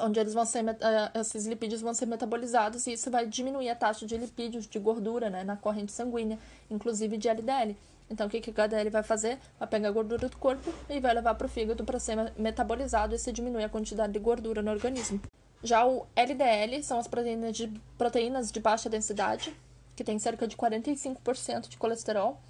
onde 0.00 0.18
eles 0.20 0.34
vão 0.34 0.44
ser, 0.44 0.64
eh, 0.68 1.10
esses 1.20 1.46
lipídios 1.46 1.80
vão 1.80 1.94
ser 1.94 2.06
metabolizados 2.06 2.86
e 2.86 2.92
isso 2.92 3.10
vai 3.10 3.26
diminuir 3.26 3.68
a 3.68 3.74
taxa 3.74 4.06
de 4.06 4.16
lipídios, 4.16 4.66
de 4.66 4.78
gordura, 4.78 5.30
né, 5.30 5.44
na 5.44 5.56
corrente 5.56 5.92
sanguínea, 5.92 6.38
inclusive 6.70 7.16
de 7.16 7.28
LDL. 7.28 7.76
Então, 8.10 8.26
o 8.26 8.30
que, 8.30 8.40
que 8.40 8.50
o 8.50 8.52
HDL 8.52 8.90
vai 8.90 9.04
fazer? 9.04 9.38
Vai 9.58 9.68
pegar 9.68 9.88
a 9.88 9.92
gordura 9.92 10.28
do 10.28 10.36
corpo 10.36 10.74
e 10.88 10.98
vai 10.98 11.14
levar 11.14 11.34
para 11.36 11.46
o 11.46 11.48
fígado 11.48 11.84
para 11.84 12.00
ser 12.00 12.16
metabolizado 12.36 13.14
e 13.14 13.18
se 13.18 13.30
diminui 13.30 13.62
a 13.62 13.68
quantidade 13.68 14.12
de 14.12 14.18
gordura 14.18 14.60
no 14.60 14.70
organismo. 14.72 15.20
Já 15.62 15.86
o 15.86 16.06
LDL 16.16 16.82
são 16.82 16.98
as 16.98 17.06
proteínas 17.06 17.56
de, 17.56 17.68
proteínas 17.96 18.50
de 18.50 18.58
baixa 18.58 18.88
densidade, 18.88 19.54
que 19.94 20.02
tem 20.02 20.18
cerca 20.18 20.48
de 20.48 20.56
45% 20.56 21.68
de 21.68 21.76
colesterol, 21.76 22.40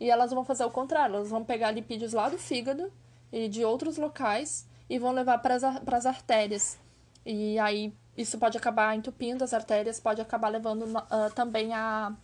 e 0.00 0.08
elas 0.08 0.32
vão 0.32 0.44
fazer 0.44 0.64
o 0.64 0.70
contrário, 0.70 1.16
elas 1.16 1.28
vão 1.28 1.44
pegar 1.44 1.72
lipídios 1.72 2.14
lá 2.14 2.28
do 2.30 2.38
fígado 2.38 2.90
e 3.30 3.48
de 3.48 3.64
outros 3.64 3.98
locais 3.98 4.66
e 4.88 4.98
vão 4.98 5.12
levar 5.12 5.38
para 5.38 5.56
as 5.96 6.06
artérias. 6.06 6.78
E 7.24 7.58
aí 7.58 7.94
isso 8.16 8.38
pode 8.38 8.58
acabar 8.58 8.96
entupindo 8.96 9.42
as 9.42 9.54
artérias, 9.54 10.00
pode 10.00 10.20
acabar 10.20 10.48
levando 10.48 10.82
uh, 10.82 11.32
também 11.34 11.72
a, 11.72 12.14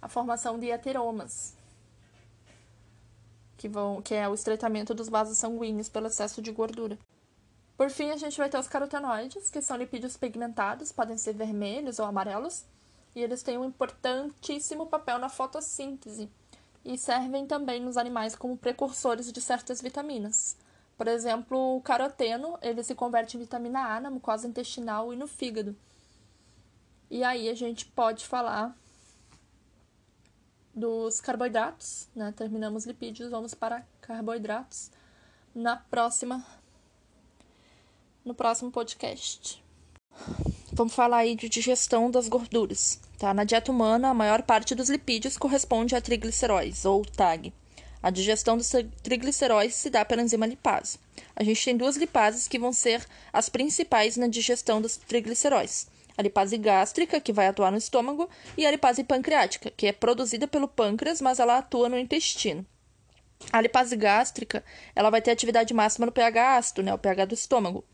a 0.00 0.08
formação 0.08 0.58
de 0.58 0.70
heteromas, 0.70 1.54
que, 3.56 3.68
vão, 3.68 4.00
que 4.00 4.14
é 4.14 4.28
o 4.28 4.34
estreitamento 4.34 4.94
dos 4.94 5.08
vasos 5.08 5.38
sanguíneos 5.38 5.88
pelo 5.88 6.06
excesso 6.06 6.40
de 6.40 6.52
gordura. 6.52 6.98
Por 7.76 7.90
fim, 7.90 8.10
a 8.10 8.16
gente 8.16 8.36
vai 8.36 8.48
ter 8.48 8.58
os 8.58 8.68
carotenoides, 8.68 9.50
que 9.50 9.62
são 9.62 9.76
lipídios 9.76 10.16
pigmentados, 10.16 10.92
podem 10.92 11.16
ser 11.16 11.34
vermelhos 11.34 11.98
ou 11.98 12.06
amarelos, 12.06 12.64
e 13.14 13.22
eles 13.22 13.42
têm 13.42 13.56
um 13.56 13.64
importantíssimo 13.64 14.86
papel 14.86 15.18
na 15.18 15.28
fotossíntese 15.28 16.30
e 16.84 16.96
servem 16.96 17.46
também 17.46 17.80
nos 17.80 17.96
animais 17.96 18.34
como 18.36 18.56
precursores 18.56 19.32
de 19.32 19.40
certas 19.40 19.82
vitaminas. 19.82 20.56
Por 20.98 21.06
exemplo, 21.06 21.76
o 21.76 21.80
caroteno, 21.80 22.58
ele 22.60 22.82
se 22.82 22.92
converte 22.92 23.36
em 23.36 23.40
vitamina 23.40 23.94
A 23.94 24.00
na 24.00 24.10
mucosa 24.10 24.48
intestinal 24.48 25.14
e 25.14 25.16
no 25.16 25.28
fígado. 25.28 25.76
E 27.08 27.22
aí 27.22 27.48
a 27.48 27.54
gente 27.54 27.86
pode 27.86 28.26
falar 28.26 28.76
dos 30.74 31.20
carboidratos, 31.20 32.08
né? 32.16 32.34
Terminamos 32.36 32.84
lipídios, 32.84 33.30
vamos 33.30 33.54
para 33.54 33.86
carboidratos 34.00 34.90
na 35.54 35.76
próxima 35.76 36.44
no 38.24 38.34
próximo 38.34 38.70
podcast. 38.70 39.62
Vamos 40.72 40.94
falar 40.94 41.18
aí 41.18 41.36
de 41.36 41.48
digestão 41.48 42.10
das 42.10 42.28
gorduras, 42.28 43.00
tá? 43.18 43.32
Na 43.32 43.44
dieta 43.44 43.70
humana, 43.70 44.10
a 44.10 44.14
maior 44.14 44.42
parte 44.42 44.74
dos 44.74 44.90
lipídios 44.90 45.38
corresponde 45.38 45.94
a 45.94 46.00
trigliceróis 46.00 46.84
ou 46.84 47.04
TAG. 47.04 47.52
A 48.02 48.10
digestão 48.10 48.56
dos 48.56 48.70
trigliceróides 49.02 49.76
se 49.76 49.90
dá 49.90 50.04
pela 50.04 50.22
enzima 50.22 50.46
lipase. 50.46 50.98
A 51.34 51.42
gente 51.42 51.64
tem 51.64 51.76
duas 51.76 51.96
lipases 51.96 52.46
que 52.46 52.58
vão 52.58 52.72
ser 52.72 53.04
as 53.32 53.48
principais 53.48 54.16
na 54.16 54.28
digestão 54.28 54.80
dos 54.80 54.96
trigliceróides. 54.96 55.88
A 56.16 56.22
lipase 56.22 56.56
gástrica, 56.56 57.20
que 57.20 57.32
vai 57.32 57.46
atuar 57.46 57.70
no 57.70 57.78
estômago, 57.78 58.28
e 58.56 58.66
a 58.66 58.70
lipase 58.70 59.04
pancreática, 59.04 59.70
que 59.70 59.86
é 59.86 59.92
produzida 59.92 60.48
pelo 60.48 60.68
pâncreas, 60.68 61.20
mas 61.20 61.38
ela 61.38 61.58
atua 61.58 61.88
no 61.88 61.98
intestino. 61.98 62.66
A 63.52 63.60
lipase 63.60 63.96
gástrica, 63.96 64.64
ela 64.94 65.10
vai 65.10 65.22
ter 65.22 65.30
atividade 65.30 65.72
máxima 65.72 66.06
no 66.06 66.12
pH 66.12 66.56
ácido, 66.56 66.82
né, 66.82 66.92
o 66.92 66.98
pH 66.98 67.24
do 67.24 67.34
estômago. 67.34 67.84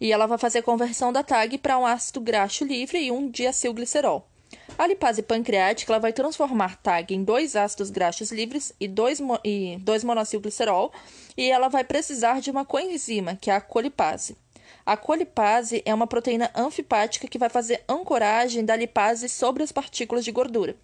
E 0.00 0.12
ela 0.12 0.26
vai 0.26 0.38
fazer 0.38 0.58
a 0.58 0.62
conversão 0.62 1.12
da 1.12 1.22
TAG 1.22 1.58
para 1.58 1.78
um 1.78 1.86
ácido 1.86 2.20
graxo 2.20 2.64
livre 2.64 2.98
e 2.98 3.10
um 3.10 3.28
diacilglicerol. 3.30 4.28
A 4.76 4.86
lipase 4.86 5.22
pancreática 5.22 5.92
ela 5.92 6.00
vai 6.00 6.12
transformar 6.12 6.76
TAG 6.76 7.14
em 7.14 7.24
dois 7.24 7.56
ácidos 7.56 7.90
graxos 7.90 8.30
livres 8.30 8.72
e 8.78 8.86
dois, 8.86 9.20
e 9.44 9.76
dois 9.80 10.04
monacilglicerol, 10.04 10.92
e 11.36 11.50
ela 11.50 11.68
vai 11.68 11.84
precisar 11.84 12.40
de 12.40 12.50
uma 12.50 12.64
coenzima, 12.64 13.36
que 13.36 13.50
é 13.50 13.54
a 13.54 13.60
colipase. 13.60 14.36
A 14.84 14.96
colipase 14.96 15.82
é 15.84 15.94
uma 15.94 16.06
proteína 16.06 16.50
anfipática 16.54 17.28
que 17.28 17.38
vai 17.38 17.48
fazer 17.48 17.82
ancoragem 17.88 18.64
da 18.64 18.76
lipase 18.76 19.28
sobre 19.28 19.62
as 19.62 19.72
partículas 19.72 20.24
de 20.24 20.32
gordura. 20.32 20.76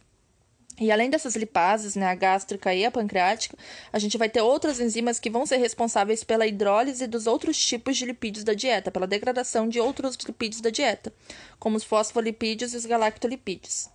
E 0.80 0.90
além 0.90 1.08
dessas 1.08 1.36
lipases, 1.36 1.94
né, 1.94 2.06
a 2.06 2.14
gástrica 2.14 2.74
e 2.74 2.84
a 2.84 2.90
pancreática, 2.90 3.56
a 3.92 3.98
gente 3.98 4.18
vai 4.18 4.28
ter 4.28 4.40
outras 4.40 4.80
enzimas 4.80 5.20
que 5.20 5.30
vão 5.30 5.46
ser 5.46 5.58
responsáveis 5.58 6.24
pela 6.24 6.46
hidrólise 6.46 7.06
dos 7.06 7.28
outros 7.28 7.56
tipos 7.64 7.96
de 7.96 8.04
lipídios 8.04 8.42
da 8.44 8.54
dieta, 8.54 8.90
pela 8.90 9.06
degradação 9.06 9.68
de 9.68 9.78
outros 9.78 10.16
lipídios 10.26 10.60
da 10.60 10.70
dieta, 10.70 11.12
como 11.60 11.76
os 11.76 11.84
fosfolipídios 11.84 12.74
e 12.74 12.76
os 12.76 12.86
galactolipídios. 12.86 13.88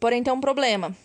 Porém, 0.00 0.22
tem 0.22 0.32
um 0.32 0.40
problema. 0.40 0.96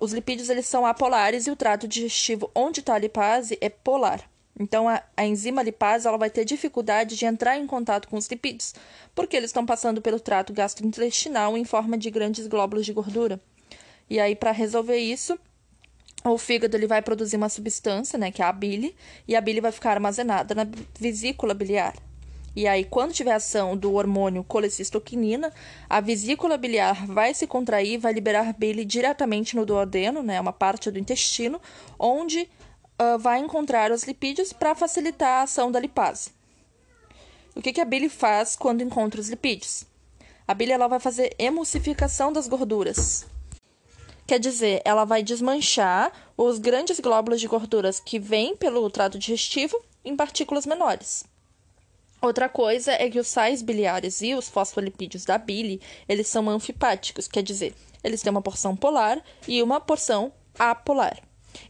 Os 0.00 0.12
lipídios 0.12 0.48
eles 0.48 0.66
são 0.66 0.86
apolares 0.86 1.46
e 1.46 1.50
o 1.50 1.56
trato 1.56 1.88
digestivo 1.88 2.50
onde 2.54 2.80
está 2.80 2.94
a 2.94 2.98
lipase 2.98 3.58
é 3.60 3.68
polar. 3.68 4.30
Então, 4.58 4.88
a, 4.88 5.02
a, 5.16 5.26
enzima 5.26 5.62
lipase 5.62 6.06
ela 6.06 6.18
vai 6.18 6.30
ter 6.30 6.44
dificuldade 6.44 7.16
de 7.16 7.24
entrar 7.24 7.58
em 7.58 7.66
contato 7.66 8.06
com 8.06 8.16
os 8.16 8.28
lipídios, 8.28 8.74
porque 9.14 9.36
eles 9.36 9.48
estão 9.48 9.64
passando 9.64 10.00
pelo 10.00 10.20
trato 10.20 10.52
gastrointestinal 10.52 11.56
em 11.56 11.64
forma 11.64 11.98
de 11.98 12.10
grandes 12.10 12.46
glóbulos 12.46 12.86
de 12.86 12.92
gordura. 12.92 13.40
E 14.12 14.20
aí, 14.20 14.36
para 14.36 14.50
resolver 14.50 14.98
isso, 14.98 15.38
o 16.22 16.36
fígado 16.36 16.76
ele 16.76 16.86
vai 16.86 17.00
produzir 17.00 17.36
uma 17.36 17.48
substância, 17.48 18.18
né, 18.18 18.30
que 18.30 18.42
é 18.42 18.44
a 18.44 18.52
bile, 18.52 18.94
e 19.26 19.34
a 19.34 19.40
bile 19.40 19.58
vai 19.58 19.72
ficar 19.72 19.92
armazenada 19.92 20.54
na 20.54 20.66
vesícula 21.00 21.54
biliar. 21.54 21.94
E 22.54 22.66
aí, 22.66 22.84
quando 22.84 23.14
tiver 23.14 23.32
ação 23.32 23.74
do 23.74 23.94
hormônio 23.94 24.44
colecistoquinina, 24.44 25.50
a 25.88 25.98
vesícula 26.02 26.58
biliar 26.58 27.06
vai 27.06 27.32
se 27.32 27.46
contrair, 27.46 27.98
vai 27.98 28.12
liberar 28.12 28.52
bile 28.52 28.84
diretamente 28.84 29.56
no 29.56 29.64
duodeno, 29.64 30.22
né, 30.22 30.38
uma 30.38 30.52
parte 30.52 30.90
do 30.90 30.98
intestino, 30.98 31.58
onde 31.98 32.50
uh, 33.00 33.18
vai 33.18 33.38
encontrar 33.38 33.90
os 33.90 34.02
lipídios 34.02 34.52
para 34.52 34.74
facilitar 34.74 35.40
a 35.40 35.42
ação 35.44 35.72
da 35.72 35.80
lipase. 35.80 36.32
O 37.56 37.62
que, 37.62 37.72
que 37.72 37.80
a 37.80 37.86
bile 37.86 38.10
faz 38.10 38.56
quando 38.56 38.82
encontra 38.82 39.22
os 39.22 39.30
lipídios? 39.30 39.86
A 40.46 40.52
bile 40.52 40.72
ela 40.72 40.86
vai 40.86 41.00
fazer 41.00 41.34
emulsificação 41.38 42.30
das 42.30 42.46
gorduras. 42.46 43.31
Quer 44.26 44.38
dizer, 44.38 44.80
ela 44.84 45.04
vai 45.04 45.22
desmanchar 45.22 46.12
os 46.36 46.58
grandes 46.58 47.00
glóbulos 47.00 47.40
de 47.40 47.48
gorduras 47.48 48.00
que 48.00 48.18
vêm 48.18 48.56
pelo 48.56 48.88
trato 48.88 49.18
digestivo 49.18 49.80
em 50.04 50.16
partículas 50.16 50.66
menores. 50.66 51.24
Outra 52.20 52.48
coisa 52.48 52.92
é 52.92 53.10
que 53.10 53.18
os 53.18 53.26
sais 53.26 53.62
biliares 53.62 54.22
e 54.22 54.34
os 54.34 54.48
fosfolipídios 54.48 55.24
da 55.24 55.36
bile, 55.36 55.80
eles 56.08 56.28
são 56.28 56.48
anfipáticos, 56.48 57.26
quer 57.26 57.42
dizer, 57.42 57.74
eles 58.04 58.22
têm 58.22 58.30
uma 58.30 58.40
porção 58.40 58.76
polar 58.76 59.20
e 59.46 59.60
uma 59.60 59.80
porção 59.80 60.32
apolar. 60.56 61.20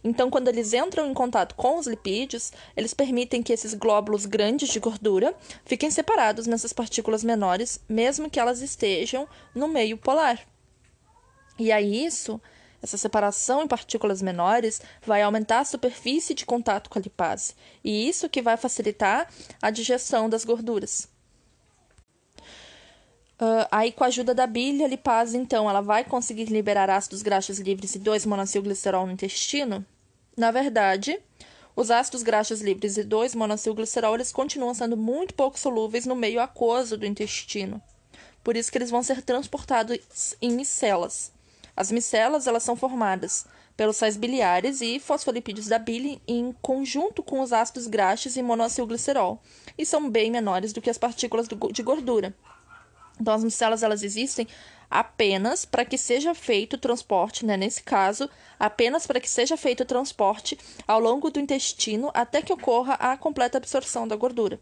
Então, 0.05 0.31
quando 0.31 0.49
eles 0.49 0.73
entram 0.75 1.11
em 1.11 1.15
contato 1.15 1.55
com 1.55 1.79
os 1.79 1.87
lipídios, 1.87 2.53
eles 2.77 2.95
permitem 2.95 3.43
que 3.43 3.53
esses 3.53 3.75
glóbulos 3.75 4.27
grandes 4.27 4.69
de 4.69 4.79
gordura 4.79 5.35
fiquem 5.65 5.91
separados 5.91 6.47
nessas 6.47 6.73
partículas 6.73 7.25
menores, 7.25 7.81
mesmo 7.89 8.31
que 8.31 8.39
elas 8.39 8.61
estejam 8.61 9.27
no 9.55 9.67
meio 9.67 9.97
polar. 9.97 10.52
E 11.59 11.71
aí, 11.71 12.05
isso, 12.05 12.41
essa 12.83 12.97
separação 12.97 13.63
em 13.63 13.69
partículas 13.69 14.23
menores, 14.23 14.81
vai 15.05 15.23
aumentar 15.23 15.61
a 15.61 15.65
superfície 15.65 16.35
de 16.35 16.47
contato 16.47 16.91
com 16.91 16.99
a 16.99 17.03
lipase, 17.03 17.55
e 17.85 18.09
isso 18.09 18.29
que 18.29 18.43
vai 18.43 18.57
facilitar 18.57 19.29
a 19.61 19.71
digestão 19.71 20.29
das 20.29 20.45
gorduras. 20.45 21.09
Uh, 23.41 23.67
aí, 23.73 23.91
com 23.91 24.05
a 24.05 24.07
ajuda 24.07 24.33
da 24.33 24.47
bile, 24.47 24.85
a 24.85 24.89
lipase, 24.89 25.37
então, 25.37 25.69
ela 25.69 25.81
vai 25.81 26.05
conseguir 26.05 26.45
liberar 26.45 26.89
ácidos 26.89 27.23
graxos 27.23 27.59
livres 27.59 27.95
e 27.95 27.99
2-monacilglicerol 27.99 29.05
no 29.05 29.13
intestino? 29.13 29.85
Na 30.37 30.53
verdade, 30.53 31.19
os 31.75 31.91
ácidos 31.91 32.23
graxos 32.23 32.61
livres 32.61 32.97
e 32.97 33.05
2-monacilglicerol, 33.05 34.15
eles 34.15 34.31
continuam 34.31 34.75
sendo 34.75 34.97
muito 34.97 35.35
pouco 35.35 35.59
solúveis 35.59 36.07
no 36.07 36.15
meio 36.15 36.41
aquoso 36.41 36.97
do 36.97 37.07
intestino. 37.07 37.83
Por 38.45 38.57
isso 38.57 38.71
que 38.71 38.79
eles 38.79 38.91
vão 38.91 39.03
ser 39.03 39.23
transportados 39.23 40.37
em 40.41 40.53
micelas. 40.53 41.33
As 41.77 41.91
micelas, 41.91 42.47
elas 42.47 42.63
são 42.63 42.77
formadas 42.77 43.47
pelos 43.77 43.97
sais 43.97 44.17
biliares 44.17 44.81
e 44.81 45.01
fosfolipídios 45.01 45.67
da 45.67 45.79
bile 45.79 46.21
em 46.29 46.55
conjunto 46.61 47.23
com 47.23 47.41
os 47.41 47.53
ácidos 47.53 47.87
graxos 47.87 48.37
e 48.37 48.43
monoacilglicerol, 48.43 49.41
e 49.79 49.87
são 49.87 50.11
bem 50.11 50.31
menores 50.31 50.73
do 50.73 50.83
que 50.83 50.91
as 50.91 50.99
partículas 50.99 51.49
de 51.49 51.83
gordura. 51.83 52.35
Então, 53.21 53.35
as 53.35 53.45
micelas 53.45 53.83
elas 53.83 54.03
existem 54.03 54.47
apenas 54.91 55.65
para 55.65 55.85
que 55.85 55.97
seja 55.97 56.35
feito 56.35 56.75
o 56.75 56.79
transporte, 56.79 57.47
né? 57.47 57.57
nesse 57.57 57.83
caso, 57.83 58.29
apenas 58.59 59.07
para 59.07 59.21
que 59.21 59.31
seja 59.31 59.57
feito 59.57 59.83
o 59.83 59.87
transporte 59.87 60.59
ao 60.87 61.01
longo 61.01 61.31
do 61.31 61.41
intestino 61.41 62.11
até 62.13 62.43
que 62.43 62.53
ocorra 62.53 62.95
a 62.95 63.17
completa 63.17 63.57
absorção 63.57 64.07
da 64.07 64.17
gordura. 64.17 64.61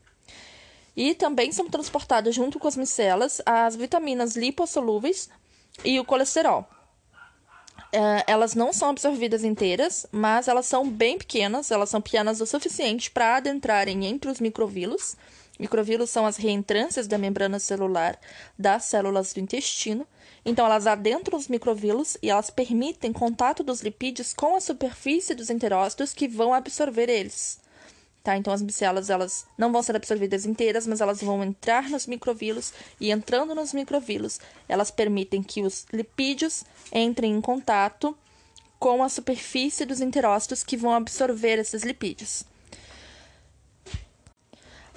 E 0.97 1.15
também 1.15 1.51
são 1.51 1.69
transportadas 1.69 2.35
junto 2.35 2.59
com 2.59 2.69
as 2.69 2.77
micelas 2.77 3.41
as 3.45 3.75
vitaminas 3.75 4.37
lipossolúveis 4.37 5.29
e 5.85 5.99
o 5.99 6.05
colesterol. 6.05 6.69
É, 7.93 8.25
elas 8.27 8.55
não 8.55 8.73
são 8.73 8.91
absorvidas 8.91 9.43
inteiras, 9.43 10.07
mas 10.13 10.49
elas 10.49 10.67
são 10.67 10.89
bem 10.89 11.19
pequenas, 11.19 11.71
elas 11.71 11.91
são 11.91 12.01
pequenas 12.01 12.41
o 12.41 12.47
suficiente 12.47 13.11
para 13.11 13.37
adentrarem 13.37 14.07
entre 14.07 14.31
os 14.31 14.41
microvilos 14.41 15.17
Microvilos 15.61 16.09
são 16.09 16.25
as 16.25 16.39
reentrâncias 16.39 17.07
da 17.07 17.19
membrana 17.19 17.59
celular 17.59 18.19
das 18.59 18.85
células 18.85 19.35
do 19.35 19.41
intestino. 19.41 20.07
Então, 20.43 20.65
elas 20.65 20.87
adentram 20.87 21.39
os 21.39 21.49
microvilos 21.49 22.17
e 22.23 22.31
elas 22.31 22.49
permitem 22.49 23.13
contato 23.13 23.63
dos 23.63 23.83
lipídios 23.83 24.33
com 24.33 24.57
a 24.57 24.61
superfície 24.61 25.35
dos 25.35 25.51
enterócitos 25.51 26.15
que 26.15 26.27
vão 26.27 26.55
absorver 26.55 27.11
eles. 27.11 27.61
Tá? 28.23 28.37
Então, 28.37 28.53
as 28.53 28.61
micelas 28.61 29.09
elas 29.09 29.47
não 29.57 29.73
vão 29.73 29.83
ser 29.83 29.97
absorvidas 29.97 30.45
inteiras, 30.45 30.87
mas 30.87 31.01
elas 31.01 31.23
vão 31.23 31.43
entrar 31.43 31.89
nos 31.89 32.07
microvilos 32.07 32.73
e 33.01 33.11
entrando 33.11 33.55
nos 33.55 33.73
microvilos, 33.73 34.39
elas 34.69 34.91
permitem 34.91 35.43
que 35.43 35.63
os 35.63 35.87
lipídios 35.91 36.63
entrem 36.93 37.33
em 37.33 37.41
contato 37.41 38.17
com 38.79 39.03
a 39.03 39.09
superfície 39.09 39.87
dos 39.87 40.01
enterócitos 40.01 40.63
que 40.63 40.77
vão 40.77 40.95
absorver 40.95 41.59
esses 41.59 41.83
lipídios. 41.83 42.45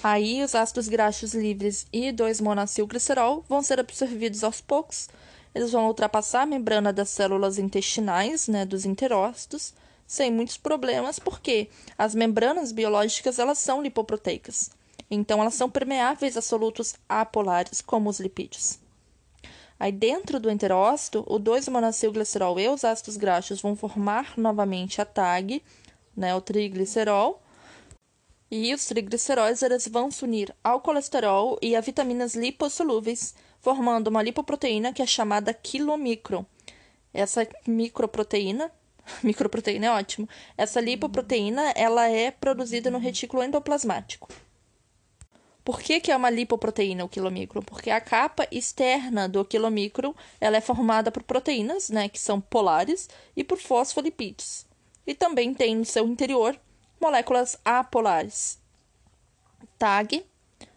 Aí, 0.02 0.42
os 0.42 0.54
ácidos 0.54 0.86
graxos 0.86 1.32
livres 1.32 1.86
e 1.90 2.12
2-monacilglicerol 2.12 3.42
vão 3.48 3.62
ser 3.62 3.80
absorvidos 3.80 4.44
aos 4.44 4.60
poucos. 4.60 5.08
Eles 5.54 5.72
vão 5.72 5.86
ultrapassar 5.86 6.42
a 6.42 6.46
membrana 6.46 6.92
das 6.92 7.08
células 7.08 7.58
intestinais, 7.58 8.46
né, 8.46 8.66
dos 8.66 8.84
enterócitos, 8.84 9.72
sem 10.06 10.30
muitos 10.30 10.56
problemas, 10.56 11.18
porque 11.18 11.68
as 11.96 12.14
membranas 12.14 12.72
biológicas 12.72 13.38
elas 13.38 13.58
são 13.58 13.82
lipoproteicas. 13.82 14.70
Então, 15.10 15.40
elas 15.40 15.54
são 15.54 15.70
permeáveis 15.70 16.36
a 16.36 16.42
solutos 16.42 16.94
apolares, 17.08 17.80
como 17.80 18.08
os 18.08 18.20
lipídios. 18.20 18.78
Aí, 19.78 19.92
dentro 19.92 20.38
do 20.38 20.50
enterócito, 20.50 21.24
o 21.26 21.38
2-monacilglicerol 21.38 22.58
e 22.60 22.68
os 22.68 22.84
ácidos 22.84 23.16
graxos 23.16 23.60
vão 23.60 23.76
formar 23.76 24.34
novamente 24.36 25.00
a 25.00 25.04
TAG, 25.04 25.62
né, 26.16 26.34
o 26.34 26.40
triglicerol, 26.40 27.42
e 28.50 28.72
os 28.72 28.86
trigliceróides 28.86 29.62
eles 29.62 29.88
vão 29.88 30.10
se 30.10 30.22
unir 30.22 30.54
ao 30.62 30.80
colesterol 30.80 31.58
e 31.60 31.74
a 31.74 31.80
vitaminas 31.80 32.34
lipossolúveis, 32.34 33.34
formando 33.60 34.08
uma 34.08 34.22
lipoproteína 34.22 34.92
que 34.92 35.02
é 35.02 35.06
chamada 35.06 35.52
quilomicron. 35.52 36.44
Essa 37.12 37.48
microproteína, 37.66 38.70
microproteína 39.22 39.86
é 39.86 39.90
ótimo. 39.90 40.28
Essa 40.56 40.80
lipoproteína, 40.80 41.72
ela 41.76 42.08
é 42.08 42.30
produzida 42.30 42.90
no 42.90 42.98
retículo 42.98 43.42
endoplasmático. 43.42 44.28
Por 45.64 45.80
que, 45.80 45.98
que 45.98 46.12
é 46.12 46.16
uma 46.16 46.28
lipoproteína 46.28 47.04
o 47.04 47.08
quilomicron? 47.08 47.62
Porque 47.62 47.90
a 47.90 48.00
capa 48.00 48.46
externa 48.50 49.26
do 49.26 49.44
quilomicron 49.44 50.14
ela 50.38 50.58
é 50.58 50.60
formada 50.60 51.10
por 51.10 51.22
proteínas, 51.22 51.88
né, 51.88 52.06
que 52.08 52.20
são 52.20 52.38
polares, 52.38 53.08
e 53.34 53.42
por 53.42 53.58
fosfolipídios. 53.58 54.66
E 55.06 55.14
também 55.14 55.54
tem 55.54 55.74
no 55.74 55.84
seu 55.84 56.06
interior 56.06 56.58
moléculas 57.00 57.58
apolares. 57.64 58.58
TAG, 59.78 60.24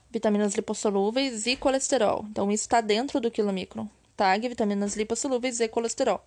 vitaminas 0.10 0.56
lipossolúveis 0.56 1.46
e 1.46 1.58
colesterol. 1.58 2.26
Então, 2.30 2.50
isso 2.50 2.64
está 2.64 2.80
dentro 2.80 3.20
do 3.20 3.30
quilomicron. 3.30 3.90
TAG, 4.16 4.48
vitaminas 4.48 4.96
lipossolúveis 4.96 5.60
e 5.60 5.68
colesterol. 5.68 6.26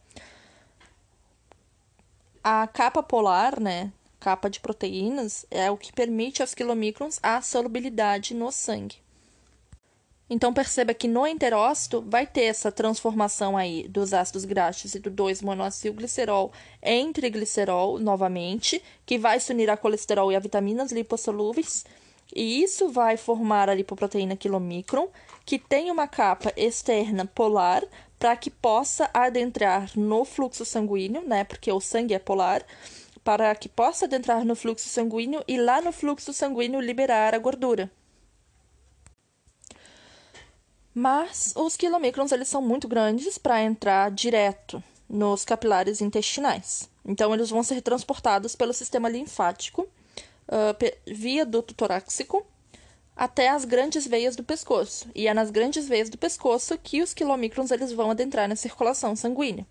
A 2.42 2.66
capa 2.66 3.02
polar, 3.02 3.60
né, 3.60 3.92
capa 4.18 4.48
de 4.48 4.60
proteínas, 4.60 5.44
é 5.50 5.70
o 5.70 5.76
que 5.76 5.92
permite 5.92 6.40
aos 6.40 6.54
quilomicrons 6.54 7.20
a 7.22 7.42
solubilidade 7.42 8.34
no 8.34 8.50
sangue. 8.50 8.96
Então 10.28 10.54
perceba 10.54 10.94
que 10.94 11.06
no 11.06 11.26
enterócito 11.26 12.02
vai 12.08 12.26
ter 12.26 12.44
essa 12.44 12.72
transformação 12.72 13.58
aí 13.58 13.86
dos 13.88 14.14
ácidos 14.14 14.46
graxos 14.46 14.94
e 14.94 15.00
do 15.00 15.10
2-monoacilglicerol 15.10 16.50
em 16.82 17.12
triglicerol 17.12 17.98
novamente, 17.98 18.82
que 19.04 19.18
vai 19.18 19.38
se 19.38 19.52
unir 19.52 19.68
a 19.68 19.76
colesterol 19.76 20.32
e 20.32 20.36
a 20.36 20.40
vitaminas 20.40 20.92
lipossolúveis, 20.92 21.84
e 22.34 22.62
isso 22.62 22.88
vai 22.88 23.16
formar 23.16 23.68
a 23.68 23.74
lipoproteína 23.74 24.36
quilomicron, 24.36 25.08
que 25.44 25.58
tem 25.58 25.90
uma 25.90 26.06
capa 26.06 26.52
externa 26.56 27.26
polar 27.26 27.82
para 28.18 28.36
que 28.36 28.50
possa 28.50 29.10
adentrar 29.14 29.90
no 29.96 30.24
fluxo 30.24 30.64
sanguíneo, 30.64 31.22
né? 31.26 31.42
Porque 31.44 31.72
o 31.72 31.80
sangue 31.80 32.14
é 32.14 32.18
polar, 32.18 32.64
para 33.24 33.54
que 33.54 33.68
possa 33.68 34.04
adentrar 34.04 34.44
no 34.44 34.54
fluxo 34.54 34.88
sanguíneo 34.88 35.42
e 35.48 35.56
lá 35.56 35.80
no 35.80 35.92
fluxo 35.92 36.32
sanguíneo 36.32 36.80
liberar 36.80 37.34
a 37.34 37.38
gordura. 37.38 37.90
Mas 40.94 41.52
os 41.56 41.76
quilomicrons 41.76 42.32
eles 42.32 42.48
são 42.48 42.60
muito 42.60 42.88
grandes 42.88 43.38
para 43.38 43.62
entrar 43.62 44.10
direto 44.10 44.82
nos 45.08 45.44
capilares 45.44 46.00
intestinais. 46.00 46.88
Então, 47.04 47.32
eles 47.32 47.50
vão 47.50 47.62
ser 47.62 47.80
transportados 47.80 48.54
pelo 48.54 48.72
sistema 48.72 49.08
linfático 49.08 49.88
uh, 50.50 50.76
via 51.06 51.46
duto 51.46 51.72
torácico 51.74 52.44
até 53.16 53.48
as 53.48 53.64
grandes 53.64 54.06
veias 54.06 54.34
do 54.34 54.42
pescoço. 54.42 55.08
E 55.14 55.26
é 55.28 55.34
nas 55.34 55.50
grandes 55.50 55.88
veias 55.88 56.10
do 56.10 56.18
pescoço 56.18 56.78
que 56.78 57.02
os 57.02 57.14
quilomicrons 57.14 57.70
eles 57.70 57.92
vão 57.92 58.10
adentrar 58.10 58.48
na 58.48 58.56
circulação 58.56 59.14
sanguínea. 59.14 59.66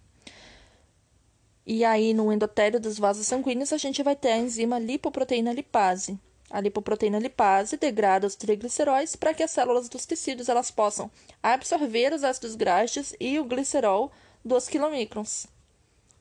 E 1.65 1.85
aí, 1.85 2.13
no 2.13 2.31
endotélio 2.31 2.79
dos 2.79 2.97
vasos 2.97 3.27
sanguíneos, 3.27 3.71
a 3.71 3.77
gente 3.77 4.01
vai 4.01 4.15
ter 4.15 4.31
a 4.31 4.37
enzima 4.37 4.79
lipoproteína 4.79 5.53
lipase, 5.53 6.17
a 6.49 6.59
lipoproteína 6.59 7.19
lipase 7.19 7.77
degrada 7.77 8.25
os 8.25 8.35
trigliceróis 8.35 9.15
para 9.15 9.35
que 9.35 9.43
as 9.43 9.51
células 9.51 9.87
dos 9.87 10.05
tecidos 10.05 10.49
elas 10.49 10.71
possam 10.71 11.11
absorver 11.43 12.11
os 12.11 12.23
ácidos 12.23 12.55
graxos 12.55 13.13
e 13.19 13.39
o 13.39 13.45
glicerol 13.45 14.11
dos 14.43 14.67
quilomicrons. 14.67 15.45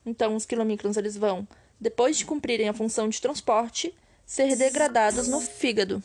Então, 0.05 0.35
os 0.35 0.45
quilomicrons 0.45 0.97
eles 0.97 1.17
vão, 1.17 1.47
depois 1.79 2.17
de 2.17 2.25
cumprirem 2.25 2.69
a 2.69 2.73
função 2.73 3.09
de 3.09 3.19
transporte, 3.19 3.93
ser 4.29 4.55
degradados 4.55 5.27
no 5.27 5.41
fígado. 5.41 6.03